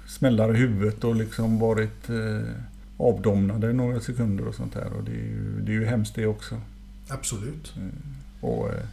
[0.07, 2.51] smällar i huvudet och liksom varit eh,
[2.97, 4.93] avdomnade några sekunder och sånt där.
[4.93, 6.61] Och det är ju, det är ju hemskt det också.
[7.09, 7.75] Absolut.
[8.41, 8.85] Och eh,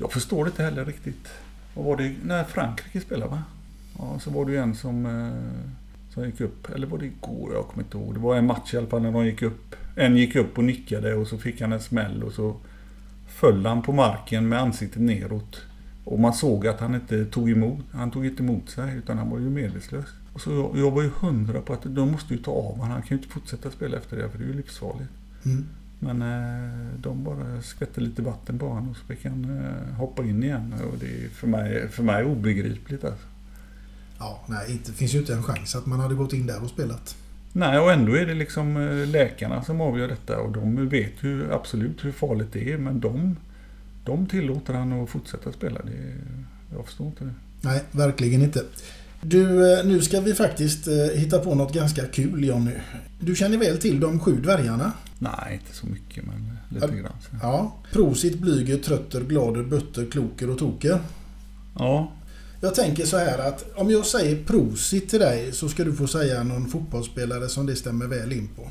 [0.00, 1.28] jag förstår inte heller riktigt.
[1.74, 3.42] Vad var det när Frankrike spelade va?
[3.98, 6.70] Ja, så var det ju en som, eh, som gick upp.
[6.74, 7.54] Eller var det igår?
[7.54, 8.14] Jag kommer inte ihåg.
[8.14, 9.76] Det var en match i alla fall när de gick upp.
[9.96, 12.56] En gick upp och nickade och så fick han en smäll och så
[13.36, 15.60] föll han på marken med ansiktet neråt.
[16.04, 17.84] Och man såg att han inte tog emot.
[17.92, 20.06] Han tog inte emot sig utan han var ju medvetslös.
[20.32, 22.90] Och så jag, jag var ju hundra på att de måste ju ta av honom.
[22.90, 25.10] Han kan ju inte fortsätta spela efter det för det är ju livsfarligt.
[25.44, 25.66] Mm.
[25.98, 30.24] Men eh, de bara skvätte lite vatten på honom och så fick han eh, hoppa
[30.24, 30.74] in igen.
[30.92, 33.26] Och det är för mig, för mig obegripligt alltså.
[34.18, 36.70] Ja, nej, inte, finns ju inte en chans att man hade gått in där och
[36.70, 37.16] spelat.
[37.58, 41.52] Nej, och ändå är det liksom eh, läkarna som avgör detta och de vet ju
[41.52, 43.36] absolut hur farligt det är men de,
[44.04, 45.80] de tillåter han att fortsätta spela.
[45.82, 46.12] Det,
[46.76, 47.34] jag förstår inte det.
[47.60, 48.62] Nej, verkligen inte.
[49.20, 52.72] Du, eh, nu ska vi faktiskt eh, hitta på något ganska kul Jonny.
[53.20, 54.92] Du känner väl till de sju dvärgarna?
[55.18, 56.92] Nej, inte så mycket men lite Ja.
[57.02, 57.12] grann.
[57.20, 57.36] Så.
[57.42, 57.74] Ja.
[57.92, 60.98] Prosit, Blyger, Trötter, Glader, Bötter, Kloker och Toker.
[61.78, 62.12] Ja,
[62.60, 66.06] Jag tänker så här att om jag säger prosit till dig så ska du få
[66.06, 68.70] säga någon fotbollsspelare som det stämmer väl in på.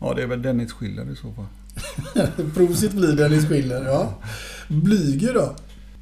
[0.00, 1.46] ja, det är väl Dennis Schiller i så fall.
[2.54, 4.14] prosit blir Dennis Schiller, ja.
[4.68, 5.54] Blyger då?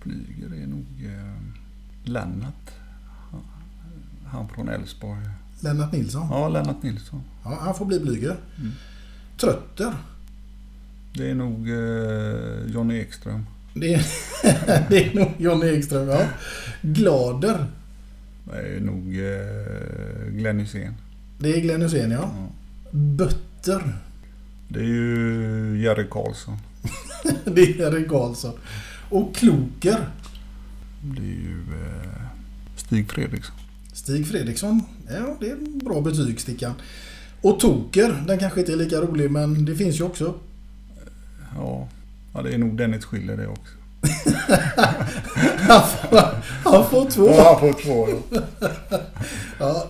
[0.05, 1.35] Blyger är nog eh,
[2.05, 2.71] Lennart.
[4.27, 5.21] Han- från Elfsborg.
[5.61, 6.27] Lennart Nilsson?
[6.31, 7.23] Ja, Lennart Nilsson.
[7.45, 8.37] Ja, han får bli Blyger.
[8.59, 8.73] Mm.
[9.41, 9.95] Trötter?
[11.13, 13.47] Det är nog eh, Johnny Ekström.
[13.81, 14.07] Det är,
[14.91, 16.29] det är nog Johnny Ekström, ja.
[16.83, 17.67] Glader?
[18.45, 20.95] Det är nog eh, Glenn Hysén.
[21.39, 22.49] Det är Glenn Hysén, ja.
[22.91, 23.93] Bötter?
[24.69, 26.57] Det är ju Jerry Karlsson.
[27.45, 28.53] Det är Erik Karlsson.
[29.11, 30.09] Och Kloker?
[31.03, 32.21] Det är ju eh,
[32.77, 33.57] Stig Fredriksson.
[33.93, 34.83] Stig Fredriksson.
[35.09, 36.75] Ja, det är en bra betyg, Stickan.
[37.41, 40.35] Och Toker, den kanske inte är lika rolig men det finns ju också.
[41.57, 41.89] Ja,
[42.35, 43.73] ja det är nog Dennis Schiller det också.
[45.69, 46.19] Han får,
[46.71, 47.27] han får två.
[47.29, 48.09] Ja, han får två.
[48.31, 48.41] Ja.
[49.59, 49.87] Ja.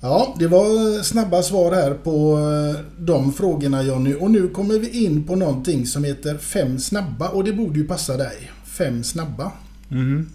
[0.00, 4.14] ja, det var snabba svar här på eh, de frågorna Jonny.
[4.14, 7.86] Och nu kommer vi in på någonting som heter Fem snabba och det borde ju
[7.86, 8.50] passa dig.
[8.64, 9.52] Fem snabba.
[9.88, 10.28] Mhm.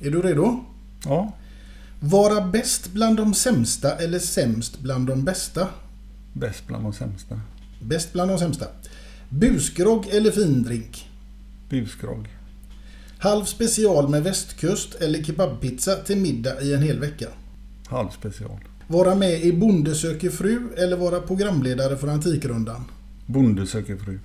[0.00, 0.64] Är du redo?
[1.04, 1.32] Ja,
[2.02, 5.68] Vara bäst bland de sämsta eller sämst bland de bästa?
[6.32, 7.40] bäst bland de sämsta.
[7.80, 8.66] Bäst bland de sämsta.
[9.30, 11.08] Busgrogg eller findrink?
[11.68, 12.28] Busgrogg.
[13.18, 17.26] Halv special med västkust eller kebabpizza till middag i en hel vecka?
[17.86, 18.58] Halv special.
[18.86, 22.84] Vara med i Bonde söker fru eller vara programledare för Antikrundan?
[23.26, 24.18] Bonde söker fru.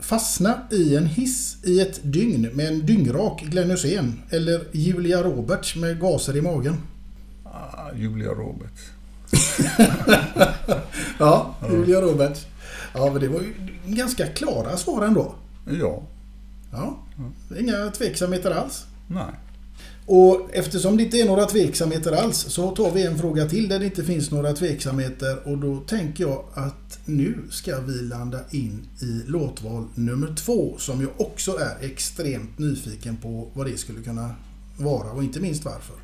[0.00, 5.76] Fastna i en hiss i ett dygn med en dyngrak Glenn Hysén eller Julia Roberts
[5.76, 6.76] med gaser i magen?
[7.44, 8.82] Ah, Julia Roberts.
[11.18, 12.46] Ja, Julia Roberts.
[12.94, 13.54] Ja, men det var ju
[13.86, 15.34] ganska klara svar ändå.
[15.80, 16.02] Ja.
[16.72, 16.98] Ja,
[17.58, 18.86] inga tveksamheter alls.
[19.06, 19.34] Nej.
[20.06, 23.78] Och eftersom det inte är några tveksamheter alls så tar vi en fråga till där
[23.78, 28.88] det inte finns några tveksamheter och då tänker jag att nu ska vi landa in
[29.00, 34.34] i låtval nummer två som jag också är extremt nyfiken på vad det skulle kunna
[34.76, 35.96] vara och inte minst varför.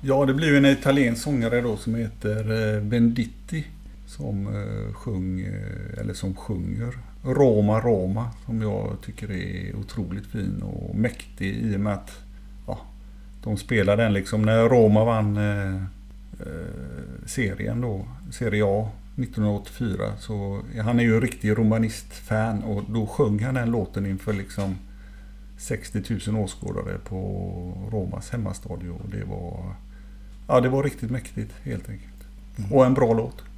[0.00, 3.66] Ja, det blir en italiensk sångare då som heter eh, Venditti.
[4.06, 8.30] Som eh, sjöng, eh, eller som sjunger Roma Roma.
[8.46, 12.10] Som jag tycker är otroligt fin och mäktig i och med att
[12.66, 12.78] ja,
[13.42, 15.74] de spelade den liksom när Roma vann eh,
[16.40, 20.12] eh, serien då, Serie A 1984.
[20.18, 24.76] Så han är ju en riktig romanist-fan och då sjöng han den låten inför liksom
[25.58, 27.18] 60 000 åskådare på
[27.92, 29.00] Romas hemmastadion.
[29.04, 29.74] Och det var,
[30.48, 32.10] ja, det var riktigt mäktigt helt enkelt.
[32.70, 33.53] Och en bra låt.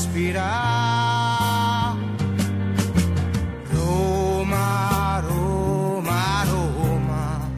[0.00, 1.98] Sospirare.
[3.70, 7.50] Roma, Roma, Roma.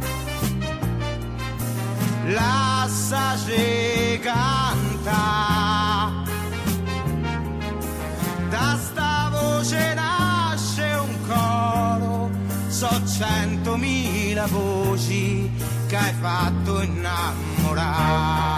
[2.26, 5.20] Lasciaci canta.
[8.50, 12.30] Da sta voce nasce un coro.
[12.68, 15.48] So centomila voci
[15.86, 18.51] che hai fatto innamorare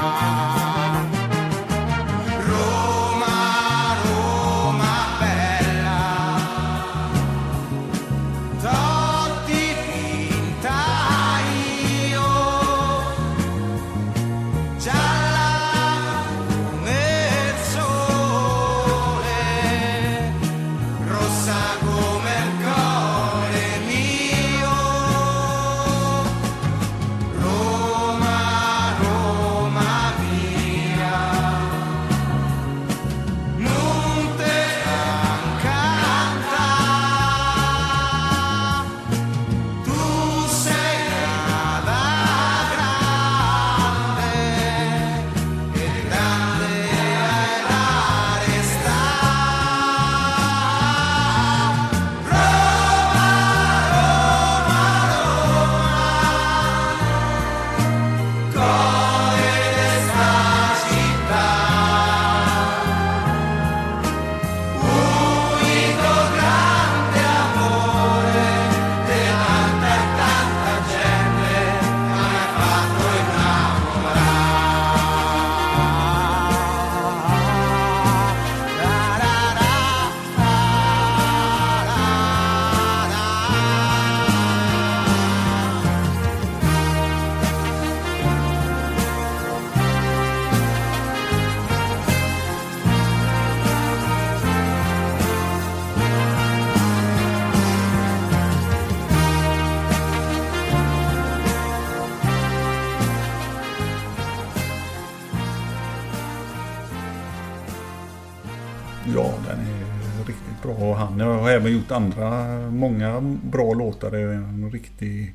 [109.15, 109.85] Ja, den är
[110.27, 110.73] riktigt bra.
[110.73, 114.11] Och han har även gjort andra, många bra låtar.
[114.11, 115.35] Det är en riktig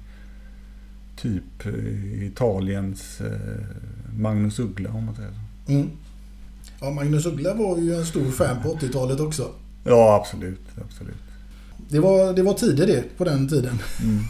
[1.16, 3.66] typ eh, Italiens eh,
[4.18, 5.72] Magnus Uggla om man säger så.
[5.72, 5.90] Mm.
[6.82, 9.52] Ja, Magnus Uggla var ju en stor fan på 80-talet också.
[9.84, 10.66] Ja, absolut.
[10.86, 11.16] absolut.
[11.90, 13.80] Det var, det var tider det, på den tiden.
[14.04, 14.20] Mm.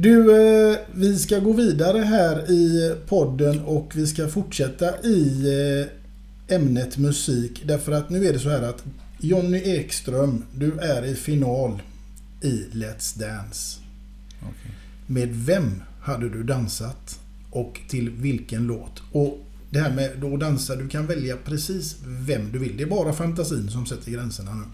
[0.00, 0.36] Du,
[0.70, 5.46] eh, vi ska gå vidare här i podden och vi ska fortsätta i
[6.48, 7.62] ämnet musik.
[7.66, 8.84] Därför att nu är det så här att
[9.18, 11.82] Jonny Ekström, du är i final
[12.42, 13.80] i Let's Dance.
[14.42, 14.74] Okej.
[15.06, 17.20] Med vem hade du dansat
[17.50, 19.02] och till vilken låt?
[19.12, 19.38] Och
[19.70, 22.76] det här med att dansa, du kan välja precis vem du vill.
[22.76, 24.64] Det är bara fantasin som sätter gränserna nu.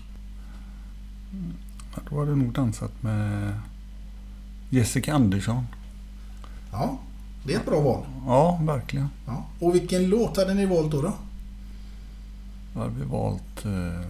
[1.95, 3.53] Ja, Då hade jag nog dansat med
[4.70, 5.64] Jessica Andersson.
[6.72, 6.99] Ja,
[7.47, 8.05] det är ett bra val.
[8.27, 9.09] Ja, verkligen.
[9.27, 9.47] Ja.
[9.61, 11.03] Och vilken låt hade ni valt då?
[11.03, 11.12] då?
[12.75, 13.64] Då hade vi valt...
[13.64, 14.01] Eh,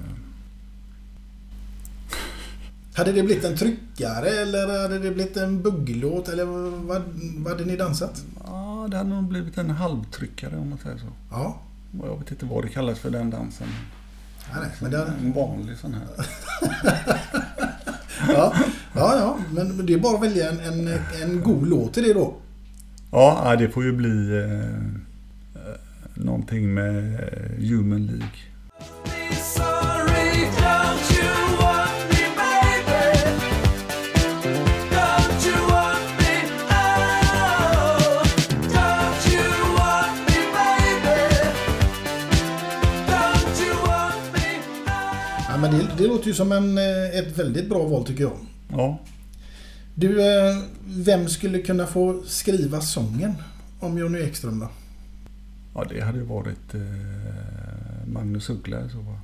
[2.97, 7.03] Hade det blivit en tryckare eller hade det blivit en bugglåt eller vad,
[7.37, 8.25] vad hade ni dansat?
[8.47, 11.07] ja, det hade nog blivit en halvtryckare om man säger så.
[11.31, 11.61] Ja,
[12.03, 13.67] Jag vet inte vad det kallas för den dansen.
[14.53, 16.09] nej, nej, men det, En vanlig sån här.
[18.29, 18.55] ja,
[18.95, 22.13] ja, ja, men det är bara att välja en, en, en god låt till det
[22.15, 22.35] då.
[23.11, 24.69] Ja, det får ju bli eh,
[25.63, 25.77] eh,
[26.15, 28.29] någonting med eh, Human League.
[45.65, 48.37] Men det, det låter ju som en, eh, ett väldigt bra val tycker jag.
[48.69, 48.99] Ja,
[49.95, 50.57] Du, eh,
[50.87, 53.35] vem skulle kunna få skriva sången
[53.81, 54.69] om Jonny Ekström då?
[55.75, 56.81] ja det hade varit eh,
[58.07, 59.19] Magnus Uggla i så fall.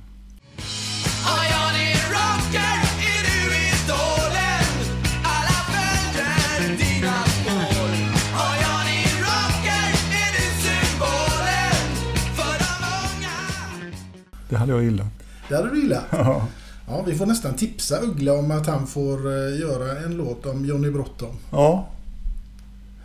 [14.49, 15.07] Det hade jag gillat.
[15.49, 16.03] Det hade du gillat.
[16.11, 16.47] Ja.
[16.87, 20.65] Ja, vi får nästan tipsa Uggla om att han får eh, göra en låt om
[20.65, 21.35] Johnny Bråttom.
[21.51, 21.89] Ja,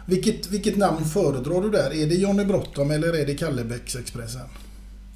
[0.07, 1.95] Vilket, vilket namn föredrar du där?
[1.95, 4.47] Är det Johnny Bråttom eller är det Kallebäcksexpressen?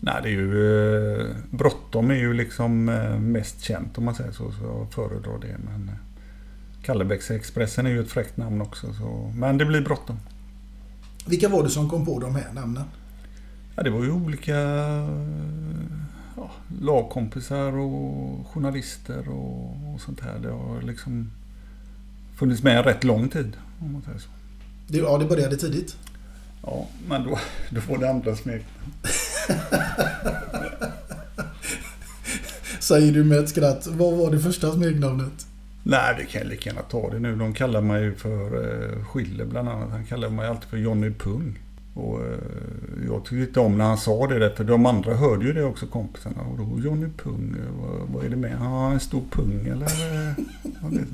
[0.00, 1.20] Nej det är ju...
[1.20, 5.38] Eh, Bråttom är ju liksom eh, mest känt om man säger så, så jag föredrar
[5.38, 5.56] det.
[5.64, 5.94] Men eh,
[6.82, 8.92] Kallebäcksexpressen är ju ett fräckt namn också.
[8.94, 10.16] Så, men det blir bråttom.
[11.26, 12.84] Vilka var det som kom på de här namnen?
[13.76, 14.56] Ja, det var ju olika
[16.36, 20.38] ja, lagkompisar och journalister och, och sånt här.
[20.38, 21.30] Det har liksom
[22.36, 23.56] funnits med en rätt lång tid.
[23.80, 24.28] Om man säger så.
[24.86, 25.96] Det, ja, det började tidigt.
[26.62, 27.38] Ja, men då,
[27.70, 28.92] då får det andra smeknamn.
[32.80, 33.86] Säger du med ett skratt.
[33.86, 35.46] Vad var det första smeknamnet?
[35.82, 37.36] Nej, vi kan lika gärna ta det nu.
[37.36, 39.90] De kallar mig ju för eh, Schiller bland annat.
[39.90, 41.58] Han kallar mig alltid för Johnny Pung.
[41.94, 42.38] Och eh,
[43.06, 45.64] jag tyckte inte om när han sa det där, för de andra hörde ju det
[45.64, 46.42] också kompisarna.
[46.42, 48.58] Och då Johnny Pung, eh, vad, vad är det med?
[48.58, 49.88] Har han en stor pung eller?
[50.82, 51.06] jag.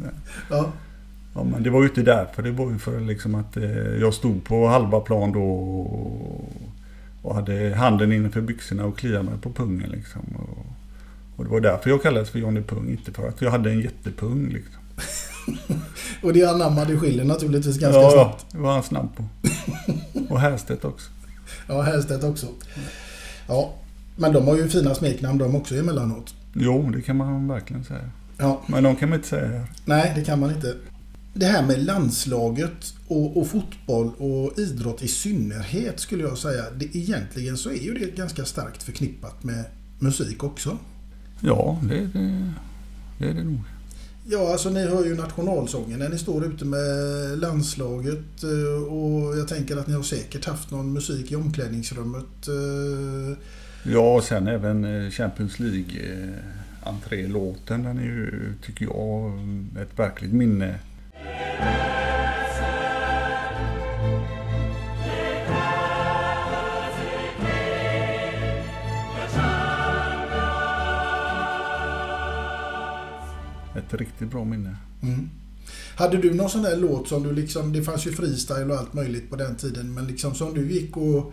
[0.51, 0.73] Ja.
[1.37, 2.43] Ja, men det var ju inte därför.
[2.43, 3.71] Det var ju för liksom att eh,
[4.01, 6.53] jag stod på halva plan då och,
[7.23, 10.21] och hade handen innanför byxorna och kliade mig på pungen liksom.
[10.39, 10.67] Och,
[11.37, 13.81] och det var därför jag kallades för Johnny Pung, inte för att jag hade en
[13.81, 14.83] jättepung liksom.
[16.23, 18.47] Och det anammade Schiller naturligtvis ganska ja, snabbt.
[18.51, 19.25] Ja, det var han snabb på.
[20.35, 21.11] Och Härstedt också.
[21.69, 22.47] Ja, Hellstedt också.
[23.49, 23.75] Ja,
[24.17, 26.35] men de har ju fina smeknamn de också emellanåt.
[26.53, 28.11] Jo, det kan man verkligen säga.
[28.39, 28.63] Ja.
[28.67, 29.67] Men de kan man inte säga här.
[29.85, 30.75] Nej, det kan man inte.
[31.39, 36.65] Det här med landslaget och, och fotboll och idrott i synnerhet skulle jag säga.
[36.77, 39.65] Det, egentligen så är ju det ganska starkt förknippat med
[39.99, 40.79] musik också.
[41.41, 42.53] Ja, det, det,
[43.19, 43.61] det är det nog.
[44.29, 49.49] Ja, alltså ni hör ju nationalsången när ni står ute med landslaget eh, och jag
[49.49, 52.49] tänker att ni har säkert haft någon musik i omklädningsrummet.
[52.49, 53.39] eh.
[53.93, 57.83] Ja, och sen även eh, Champions League eh, entrélåten.
[57.83, 59.33] Den är ju, tycker jag,
[59.83, 60.79] ett verkligt minne.
[73.77, 74.77] Ett riktigt bra minne.
[75.03, 75.31] Mm.
[75.97, 78.95] Hade du någon sån där låt som du liksom, det fanns ju freestyle och allt
[78.95, 81.33] möjligt på den tiden, men liksom som du gick och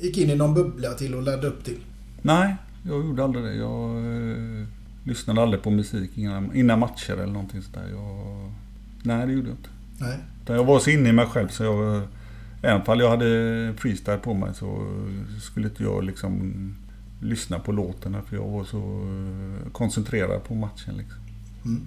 [0.00, 1.78] gick in i någon bubbla till och laddade upp till?
[2.22, 3.54] Nej, jag gjorde aldrig det.
[3.54, 4.66] Jag eh,
[5.04, 7.88] lyssnade aldrig på musik innan, innan matcher eller någonting sådär.
[7.90, 8.52] Jag,
[9.02, 9.70] nej, det gjorde jag inte.
[9.98, 10.18] Nej.
[10.46, 12.02] Jag var så inne i mig själv så jag...
[12.62, 14.96] Även fall jag hade freestyle på mig så
[15.40, 16.54] skulle inte jag liksom
[17.20, 20.96] lyssna på låtarna för jag var så eh, koncentrerad på matchen.
[20.96, 21.18] Liksom.
[21.64, 21.86] Mm.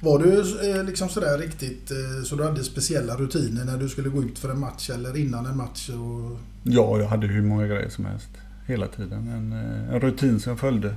[0.00, 4.08] Var du eh, liksom sådär riktigt eh, så du hade speciella rutiner när du skulle
[4.08, 5.88] gå ut för en match eller innan en match?
[5.88, 6.38] Och...
[6.62, 8.28] Ja, jag hade hur många grejer som helst.
[8.66, 9.28] Hela tiden.
[9.28, 10.94] En, eh, en rutin som jag följde.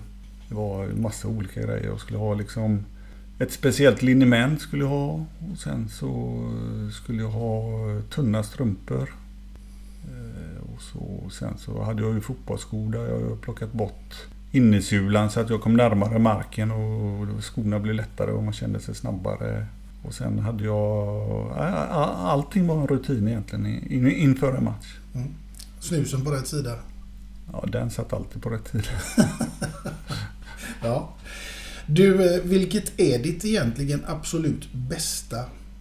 [0.49, 1.85] Det var massa olika grejer.
[1.85, 2.85] Jag skulle ha liksom
[3.39, 5.25] ett speciellt liniment skulle jag ha.
[5.51, 6.39] Och sen så
[6.91, 7.61] skulle jag ha
[8.09, 9.13] tunna strumpor.
[10.03, 14.13] Eh, Och så, sen så hade jag ju fotbollsskor där jag plockat bort
[14.51, 18.95] innesulan så att jag kom närmare marken och skorna blev lättare och man kände sig
[18.95, 19.65] snabbare.
[20.03, 21.51] Och sen hade jag...
[22.17, 24.95] Allting var en rutin egentligen in- inför en match.
[25.15, 25.27] Mm.
[25.79, 26.75] Snusen på rätt sida?
[27.51, 28.87] Ja, den satt alltid på rätt tid.
[30.83, 31.09] Ja.
[31.91, 35.37] Du, eh, vilket är ditt egentligen absolut bästa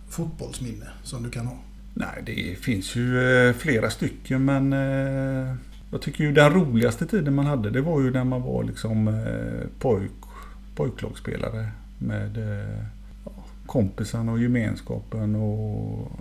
[0.08, 1.56] fotbollsminne som du kan ha?
[1.94, 5.54] Nej, det finns ju eh, flera stycken men eh,
[5.90, 9.24] jag tycker ju den roligaste tiden man hade det var ju när man var liksom
[9.78, 10.10] pojk,
[10.74, 12.38] pojklagsspelare med
[13.24, 13.32] ja,
[13.66, 16.12] kompisarna och gemenskapen och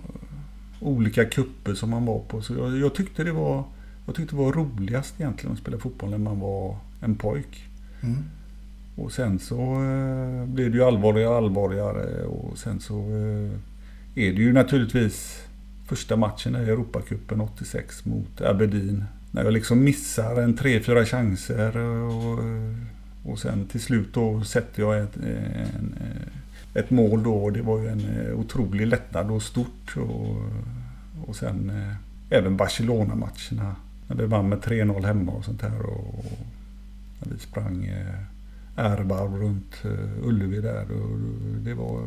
[0.80, 2.42] olika kupper som man var på.
[2.42, 3.64] Så jag, jag tyckte det var
[4.06, 7.68] jag tyckte det var roligast egentligen att spela fotboll när man var en pojk.
[8.02, 8.24] Mm.
[8.98, 13.50] Och sen så eh, blev det ju allvarligare och allvarligare och sen så eh,
[14.14, 15.42] är det ju naturligtvis
[15.86, 19.04] första matchen i Europacupen 86 mot Aberdeen.
[19.30, 22.74] När jag liksom missar en tre, fyra chanser och, eh,
[23.24, 27.62] och sen till slut då sätter jag ett, en, eh, ett mål då och det
[27.62, 29.96] var ju en eh, otrolig lättnad och stort.
[29.96, 30.36] Och,
[31.26, 31.94] och sen eh,
[32.38, 33.76] även Barcelona-matcherna
[34.08, 35.82] när vi vann med 3-0 hemma och sånt här.
[35.82, 36.24] Och,
[37.20, 38.37] när vi sprang eh,
[38.78, 40.92] ärvarv runt eh, Ullevi där.
[40.92, 41.18] Och
[41.64, 42.00] det, var,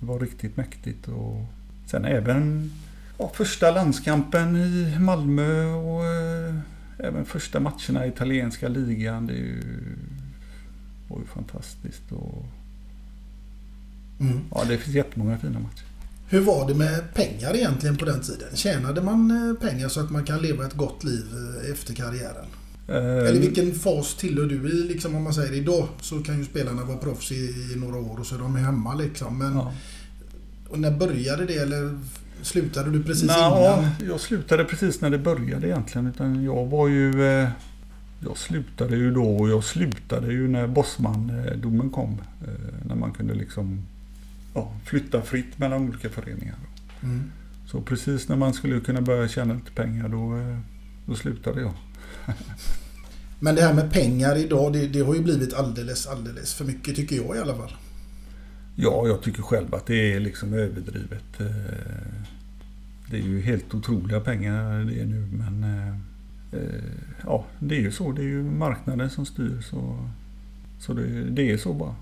[0.00, 1.08] det var riktigt mäktigt.
[1.08, 1.44] Och
[1.86, 2.70] sen även
[3.18, 6.54] ja, första landskampen i Malmö och eh,
[6.98, 9.26] även första matcherna i italienska ligan.
[9.26, 9.62] Det ju,
[11.08, 12.12] var ju fantastiskt.
[12.12, 12.44] Och,
[14.20, 14.40] Mm.
[14.54, 15.84] ja, det finns jättemånga fina matcher.
[16.28, 18.48] Hur var det med pengar egentligen på den tiden?
[18.56, 21.24] Tjänade man eh, pengar så att man kan leva ett gott liv
[21.64, 22.46] eh, efter karriären?
[22.90, 22.96] Eh,
[23.28, 24.88] Eller vilken fas tillhör du i?
[24.88, 27.34] Liksom om man säger idag så kan ju spelarna vara proffs i,
[27.74, 29.38] i några år och så är de hemma liksom.
[29.38, 29.72] Men Ja.
[30.68, 31.98] och när började det eller
[32.42, 33.90] slutade du precis Nå, innan?
[34.10, 36.06] jag slutade precis när det började egentligen.
[36.06, 37.24] Utan jag var ju...
[37.24, 37.48] eh,
[38.24, 42.18] Jag slutade ju då och jag slutade ju när Bosman-domen kom.
[42.44, 42.48] Eh,
[42.88, 43.82] När man kunde liksom
[44.54, 46.54] ja, flytta fritt mellan olika föreningar.
[47.02, 47.30] Mm.
[47.66, 50.38] Så precis när man skulle kunna börja tjäna lite pengar då,
[51.06, 51.72] då slutade jag.
[53.40, 56.96] Men det här med pengar idag, det, det har ju blivit alldeles, alldeles för mycket
[56.96, 57.72] tycker jag i alla fall.
[58.76, 61.40] Ja, jag tycker själv att det är liksom överdrivet.
[61.40, 61.46] Eh,
[63.10, 65.88] Det är ju helt otroliga pengar det är nu men eh,
[66.60, 66.82] eh,
[67.24, 68.12] ja, det är ju så.
[68.12, 70.08] Det är ju marknaden som styr så,
[70.80, 71.94] så det, det är så bara.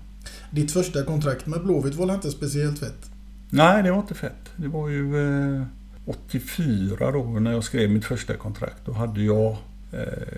[0.51, 3.09] Ditt första kontrakt med Blåvitt var inte speciellt fett?
[3.49, 4.49] Nej, det var inte fett.
[4.55, 5.17] Det var ju
[5.55, 5.63] eh,
[6.05, 8.85] 84 då när jag skrev mitt första kontrakt.
[8.85, 9.57] Då hade jag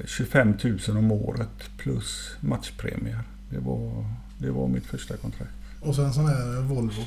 [0.06, 0.54] 25
[0.88, 3.20] 000 om året plus matchpremier.
[3.49, 4.06] Det var,
[4.38, 5.52] det var mitt första kontrakt.
[5.82, 7.04] Och sen sån här Volvo.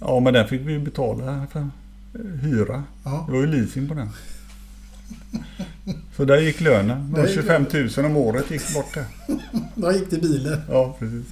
[0.00, 2.84] Ja, men den fick vi betala för eh, hyra.
[3.04, 3.24] Ja.
[3.26, 4.08] Det var ju leasing på den.
[6.16, 7.14] Så där gick lönen.
[7.18, 7.66] Gick 25
[7.96, 9.04] 000 om året gick bort där.
[9.74, 10.60] Där gick till bilen.
[10.68, 11.26] Ja, precis.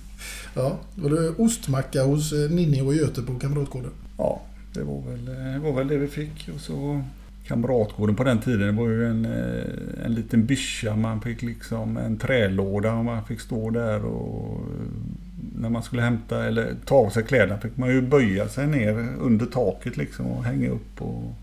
[0.55, 3.91] Ja, var det ostmacka hos eh, Ninni och Göte på Kamratgården?
[4.19, 4.43] Ja,
[4.75, 6.51] det var väl, det var väl det vi fick.
[6.55, 7.05] Och så
[7.53, 10.97] Kamratgården på den tiden, det var ju en, eh, en liten byscha.
[10.97, 14.87] Man fick liksom en trälåda och man fick stå där och eh,
[15.57, 19.09] när man skulle hämta eller ta av sig kläderna fick man ju böja sig ner
[19.21, 21.35] under taket liksom och hänga upp och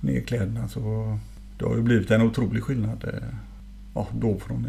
[0.00, 0.68] ner kläderna.
[0.68, 1.18] Så
[1.58, 3.28] det har ju blivit en otrolig skillnad eh,
[3.94, 4.66] ja, då från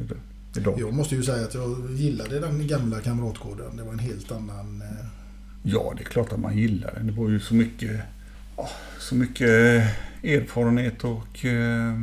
[0.57, 0.75] idag.
[0.79, 3.77] Jag måste ju säga att jag gillade den gamla Kamratgården.
[3.77, 4.83] Det var en helt annan...
[5.63, 7.07] Ja, det är klart att man gillar den.
[7.07, 8.01] Det var ju så mycket,
[8.99, 9.83] så mycket
[10.23, 11.99] erfarenhet och eh,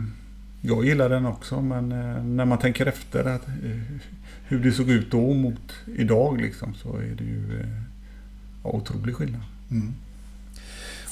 [0.60, 1.60] jag gillar den också.
[1.60, 3.98] Men eh, när man tänker efter att, eh,
[4.44, 7.64] hur det såg ut då mot idag liksom, så är det ju
[8.64, 9.42] ja, otrolig skillnad.
[9.70, 9.94] Mm.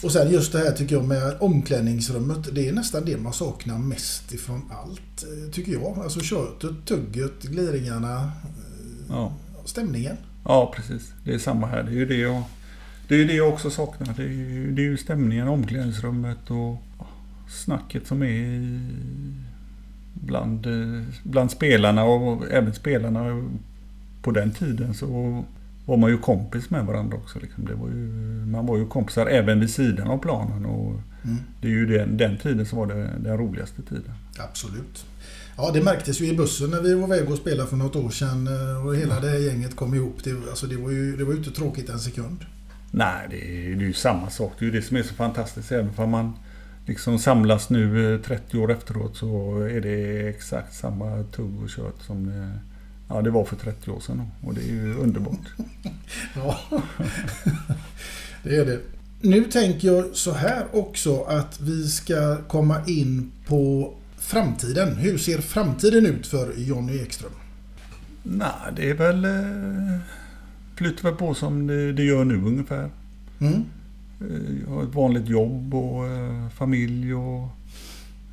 [0.02, 2.54] Och sen just det här tycker jag med omklädningsrummet.
[2.54, 5.24] Det är nästan det man saknar mest ifrån allt.
[5.52, 5.98] Tycker jag.
[5.98, 8.32] Alltså köttet, tugget, gliringarna,
[9.08, 9.32] Ja.
[9.64, 10.16] stämningen.
[10.44, 11.12] ja, precis.
[11.24, 11.82] Det är samma här.
[11.82, 12.42] Det är ju det jag,
[13.08, 14.14] det är det jag också saknar.
[14.16, 16.82] Det är, det är ju stämningen, omklädningsrummet och
[17.48, 18.80] snacket som är
[20.14, 20.66] bland,
[21.22, 23.50] bland spelarna och även spelarna
[24.22, 25.44] på den tiden så
[25.86, 27.38] var man ju kompis med varandra också.
[27.38, 27.64] Liksom.
[27.64, 27.94] Det var ju,
[28.46, 30.66] man var ju kompisar även vid sidan av planen.
[30.66, 31.38] Och Mm.
[31.60, 34.12] Det är ju den, den tiden som var det, den roligaste tiden.
[34.38, 35.06] Absolut.
[35.56, 38.10] Ja, det märktes ju i bussen när vi var iväg och spelade för något år
[38.10, 40.24] sedan eh, och hela det här gänget kom ihop.
[40.24, 42.44] Det, alltså det var ju det var ju inte tråkigt en sekund.
[42.90, 44.52] Nej, det är, det är ju samma sak.
[44.58, 45.72] Det är ju det som är så fantastiskt.
[45.72, 46.32] Även om man
[46.88, 52.02] liksom samlas nu eh, 30 år efteråt så är det exakt samma tugg och kött
[52.06, 52.52] som det,
[53.08, 54.22] ja, det var för 30 år sedan.
[54.42, 55.52] Och det är ju underbart.
[56.34, 56.60] Ja,
[58.42, 58.80] det är det.
[59.20, 64.96] Nu tänker jag så här också att vi ska komma in på framtiden.
[64.96, 67.32] Hur ser framtiden ut för Jonny Ekström?
[68.22, 69.24] Nej, det är väl...
[69.24, 70.00] Eh,
[70.76, 72.90] flyter väl på som det, det gör nu ungefär.
[73.40, 73.64] Mm.
[74.20, 77.48] Eh, Jag har ett vanligt jobb och eh, familj och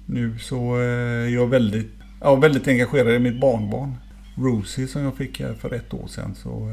[0.05, 3.95] nu så eh, är jag väldigt, ja, väldigt engagerad i mitt barnbarn.
[4.37, 6.35] Rosie som jag fick här för ett år sedan.
[6.43, 6.69] Så,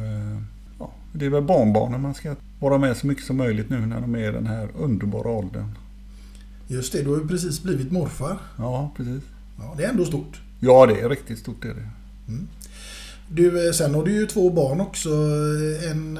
[0.78, 4.00] ja, det är väl barnbarnen man ska vara med så mycket som möjligt nu när
[4.00, 5.68] de är i den här underbara åldern.
[6.66, 8.38] Just det, du har ju precis blivit morfar.
[8.58, 9.22] Ja, precis.
[9.58, 10.40] Ja, det är ändå stort.
[10.60, 11.62] Ja, det är riktigt stort.
[11.62, 11.88] Det är det.
[13.28, 15.08] Du, eh, sen har du ju två barn också.
[15.90, 16.18] En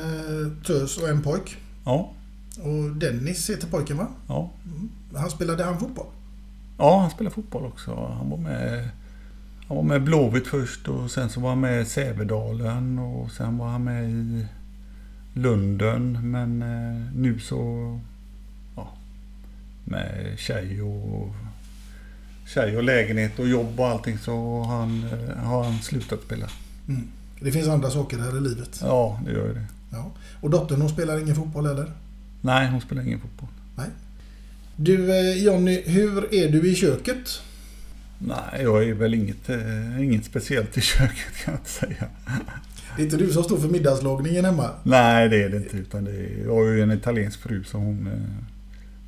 [0.67, 1.57] tös och en pojk.
[1.85, 2.13] Ja,
[2.59, 4.09] Och Dennis heter pojken va?
[4.29, 4.51] ja.
[5.15, 6.07] Han spelade han fotboll?
[6.79, 7.95] Ja, han spelar fotboll också.
[8.19, 8.89] Han var med,
[9.69, 13.59] han var med Blåvitt först och sen så var han med i Sävedalen och sen
[13.59, 14.47] var han med i
[15.35, 16.31] Lunden.
[16.31, 18.01] Men eh, nu så...
[18.77, 18.89] Ja,
[19.85, 21.35] med tjej och,
[22.47, 26.49] tjej och lägenhet och jobb och allting så har han, eh, har han slutat spela.
[26.89, 27.09] Mm.
[27.41, 28.81] Det finns andra saker här i livet.
[28.83, 29.67] Ja, det gör det.
[29.91, 30.11] Ja.
[30.41, 31.93] Och dottern hon spelar ingen fotboll heller?
[32.45, 33.49] Nej, hon spelar ingen fotboll.
[33.77, 33.87] Nej.
[34.77, 37.43] Du eh, Jonny, hur är du i köket?
[38.19, 42.09] Nej, jag är väl inget, eh, inget speciellt i köket kan jag inte säga.
[42.97, 44.71] Det är inte du som står för middagslagningen hemma?
[44.83, 45.77] Nej, det är det inte.
[45.77, 48.45] Utan det är, jag har ju en italiensk fru som hon, eh,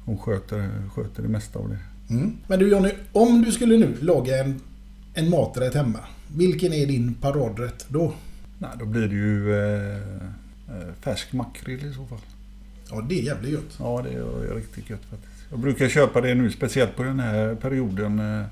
[0.04, 1.78] hon sköter, sköter det mesta av det.
[2.14, 2.36] Mm.
[2.46, 4.60] Men du Jonny, om du skulle nu laga en,
[5.14, 5.98] en maträtt hemma.
[6.36, 8.14] Vilken är din paradrätt då?
[8.58, 9.96] Nej, då blir det ju eh,
[10.68, 12.18] eh, färsk makrill i så fall.
[12.90, 13.76] Ja, det är jävligt gött.
[13.78, 14.10] Ja, det
[14.50, 15.32] är riktigt gött faktiskt.
[15.50, 18.18] Jag brukar köpa det nu, speciellt på den här perioden.
[18.40, 18.46] Eh,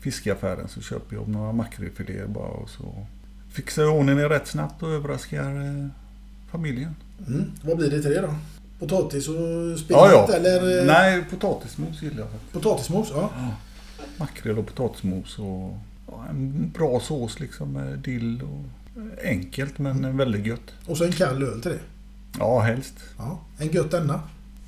[0.00, 3.06] fiskaffären så köper jag några makrillfiléer bara och så
[3.52, 5.86] fixar jag ordningen rätt snabbt och överraskar eh,
[6.50, 6.94] familjen.
[7.28, 7.44] Mm.
[7.62, 8.34] Vad blir det till det då?
[8.78, 10.32] Potatis och Ja, spenat ja.
[10.34, 10.78] eller?
[10.80, 12.28] eh, Nej, potatismos gillar jag.
[12.52, 13.30] Potatismos, ja.
[14.16, 18.64] Makrill och potatismos och ja, en bra sås liksom med dill och
[19.24, 20.72] enkelt men väldigt gött.
[20.86, 21.78] Och så en kall öl till det.
[22.38, 22.94] Ja, helst.
[23.18, 23.40] Ja.
[23.58, 24.20] En gött denna.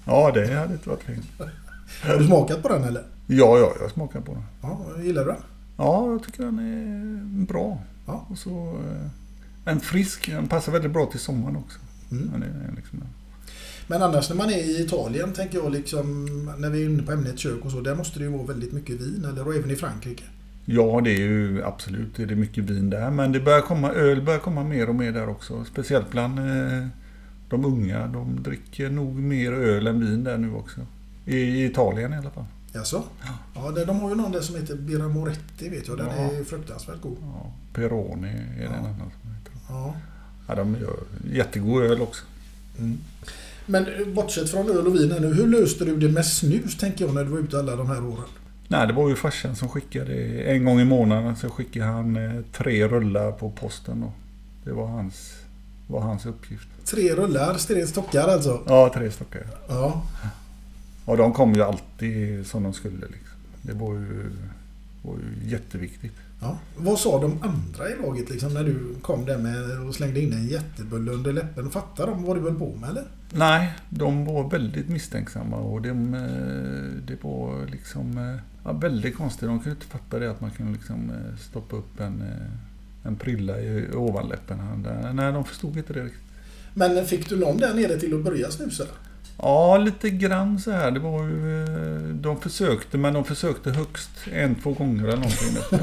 [0.04, 1.26] Ja, det hade inte varit fint.
[2.02, 3.02] Har du smakat på den eller?
[3.26, 4.42] Ja, ja, jag smakar på den.
[4.62, 5.42] Ja, gillar du den?
[5.76, 7.78] Ja, jag tycker den är bra.
[8.06, 8.26] Ja.
[8.30, 9.08] Och så eh,
[9.64, 11.78] en frisk, den passar väldigt bra till sommaren också.
[12.10, 12.42] Mm.
[12.76, 13.02] Liksom,
[13.86, 16.24] Men annars när man är i Italien tänker jag liksom
[16.58, 17.80] när vi är inne på ämnet kök och så.
[17.80, 20.24] Där måste det ju vara väldigt mycket vin eller och även i Frankrike.
[20.64, 23.10] Ja, det är ju absolut det är mycket vin där.
[23.10, 25.64] Men det börjar komma, öl börjar komma mer och mer där också.
[25.64, 26.86] Speciellt bland eh,
[27.52, 28.06] de unga.
[28.06, 30.80] De dricker nog mer öl än vin där nu också.
[31.26, 32.44] I, Italien i alla fall.
[32.74, 33.02] Jaså?
[33.54, 35.96] Ja, det- de har ju någon där som heter Birra Moretti vet jag.
[35.98, 36.12] Den Ja.
[36.32, 37.16] är fruktansvärt god.
[37.20, 39.52] Ja, Peroni är det en annan som heter.
[39.68, 39.94] Ja.
[40.48, 40.96] Ja, de gör
[41.32, 42.24] jättegod öl också.
[43.66, 45.34] Men eh, bortsett från öl och vin nu.
[45.34, 48.04] Hur löste du det med snus tänker jag när du var ute alla de här
[48.06, 48.24] åren?
[48.68, 50.14] Nej, det var ju farsan som skickade.
[50.42, 54.00] En gång i månaden så skickade han eh, tre rullar på posten.
[54.00, 54.12] Då.
[54.64, 55.32] Det var hans,
[55.86, 56.68] var hans uppgift.
[56.84, 58.62] Tre rullar, tre stockar alltså?
[58.66, 59.42] Ja, tre stockar.
[59.68, 60.02] Ja.
[61.04, 63.06] Och de kom ju alltid som de skulle.
[63.06, 63.38] Liksom.
[63.62, 64.30] Det var ju,
[65.02, 66.12] var ju jätteviktigt.
[66.40, 66.58] ja.
[66.76, 70.32] Vad sa de andra i laget liksom när du kom där med och slängde in
[70.32, 71.70] en jättebulle under läppen?
[71.70, 73.04] Fattade de vad du höll på med eller?
[73.34, 79.48] Nej, de var väldigt misstänksamma och de, eh, det var liksom eh, ja, väldigt konstigt.
[79.48, 82.24] De kunde inte fatta det att man kunde liksom eh, stoppa upp en,
[83.02, 84.58] en prilla i ovanläppen.
[85.12, 86.22] Nej, de förstod inte det riktigt.
[86.74, 88.84] Men fick du någon där nere till att börja snusa?
[89.38, 90.90] Ja, lite grann så här.
[90.90, 95.78] Det var ju, eh, de försökte, men de försökte högst en, två gånger eller någonting.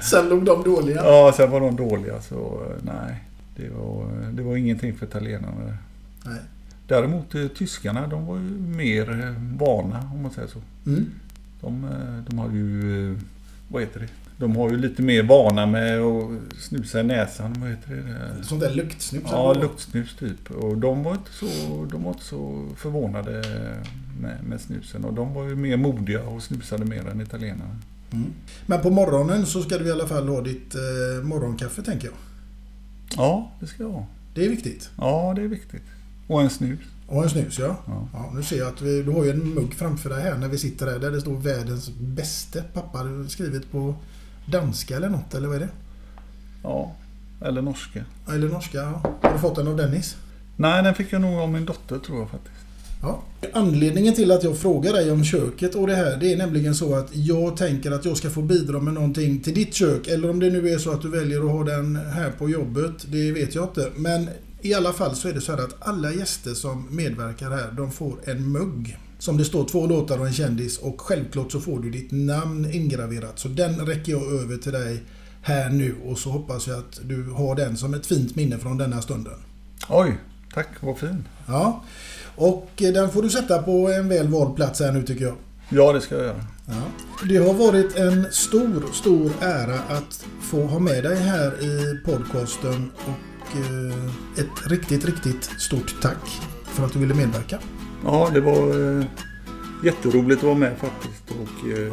[0.10, 1.04] Sen låg de dåliga?
[1.04, 3.22] ja, sen var de dåliga så eh, nej.
[3.56, 5.76] Det var, det var ingenting för italienarna.
[6.24, 6.40] Nej.
[6.88, 8.42] Däremot eh, tyskarna, de var ju
[8.76, 10.58] mer eh, vana om man säger så.
[10.86, 11.10] Mm.
[11.60, 13.18] De, eh, de har ju, eh,
[13.68, 14.08] vad heter det?
[14.38, 17.56] De har ju lite mer vana med att snusa i näsan.
[17.58, 18.44] Vad heter det?
[18.44, 19.22] Sånt där luktsnus?
[19.26, 20.50] Ja, luktsnus typ.
[20.50, 21.46] Och de var inte så,
[21.90, 23.42] de var inte så förvånade
[24.20, 25.04] med, med snusen.
[25.04, 27.76] Och de var ju mer modiga och snusade mer än italienarna.
[28.12, 28.32] Mm.
[28.66, 32.16] Men på morgonen så ska du i alla fall ha ditt eh, morgonkaffe tänker jag.
[33.16, 34.06] Ja, det ska jag ha.
[34.34, 34.90] Det är viktigt.
[34.98, 35.82] Ja, det är viktigt.
[36.26, 36.80] Och en snus.
[37.06, 37.76] Och en snus ja.
[38.12, 38.32] ja.
[38.34, 40.58] nu ser jag att vi, du har ju en mugg framför dig här när vi
[40.58, 42.98] sitter här där det står världens bäste pappa.
[43.28, 43.94] Skrivit på
[44.46, 45.68] danska eller något eller vad är det?
[46.62, 46.94] Ja,
[47.40, 48.04] eller norska.
[48.28, 49.16] Eller norska ja.
[49.22, 50.16] Har du fått den av Dennis?
[50.56, 52.56] Nej, den fick jag nog av min dotter tror jag faktiskt.
[53.02, 53.22] Ja.
[53.52, 56.94] Anledningen till att jag frågar dig om köket och det här det är nämligen så
[56.94, 60.08] att jag tänker att jag ska få bidra med någonting till ditt kök.
[60.08, 62.92] Eller om det nu är så att du väljer att ha den här på jobbet,
[63.06, 63.90] det vet jag inte.
[63.96, 64.28] Men
[64.60, 67.90] i alla fall så är det så här att alla gäster som medverkar här de
[67.90, 68.98] får en mugg.
[69.18, 72.70] Som det står två låtar och en kändis och självklart så får du ditt namn
[72.72, 73.38] ingraverat.
[73.38, 75.02] Så den räcker jag över till dig
[75.42, 78.78] här nu och så hoppas jag att du har den som ett fint minne från
[78.78, 79.34] denna stunden.
[79.88, 80.18] Oj,
[80.54, 81.28] tack vad fin.
[81.46, 81.84] Ja,
[82.36, 85.34] och eh, den får du sätta på en väl vald plats här nu tycker jag.
[85.68, 86.44] Ja, det ska jag göra.
[86.66, 86.82] Ja.
[87.28, 92.90] Det har varit en stor, stor ära att få ha med dig här i podcasten
[92.96, 97.58] och eh, ett riktigt, riktigt stort tack för att du ville medverka.
[98.06, 99.06] Ja, det var eh,
[99.84, 101.92] jätteroligt att vara med faktiskt och eh,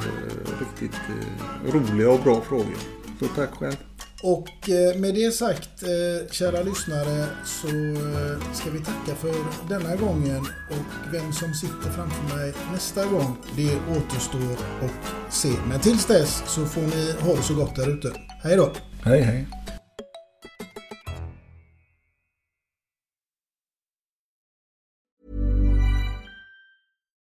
[0.60, 2.78] riktigt eh, roliga och bra frågor.
[3.20, 3.76] Så tack själv.
[4.24, 9.34] Och eh, med det sagt, eh, kära lyssnare, så eh, ska vi tacka för
[9.70, 10.40] denna gången.
[10.70, 15.52] Och vem som sitter framför mig nästa gång, det återstår att se.
[15.70, 18.12] Men tills dess så får ni ha det så gott där ute.
[18.44, 18.72] Hej då!
[19.04, 19.63] Hej, hej.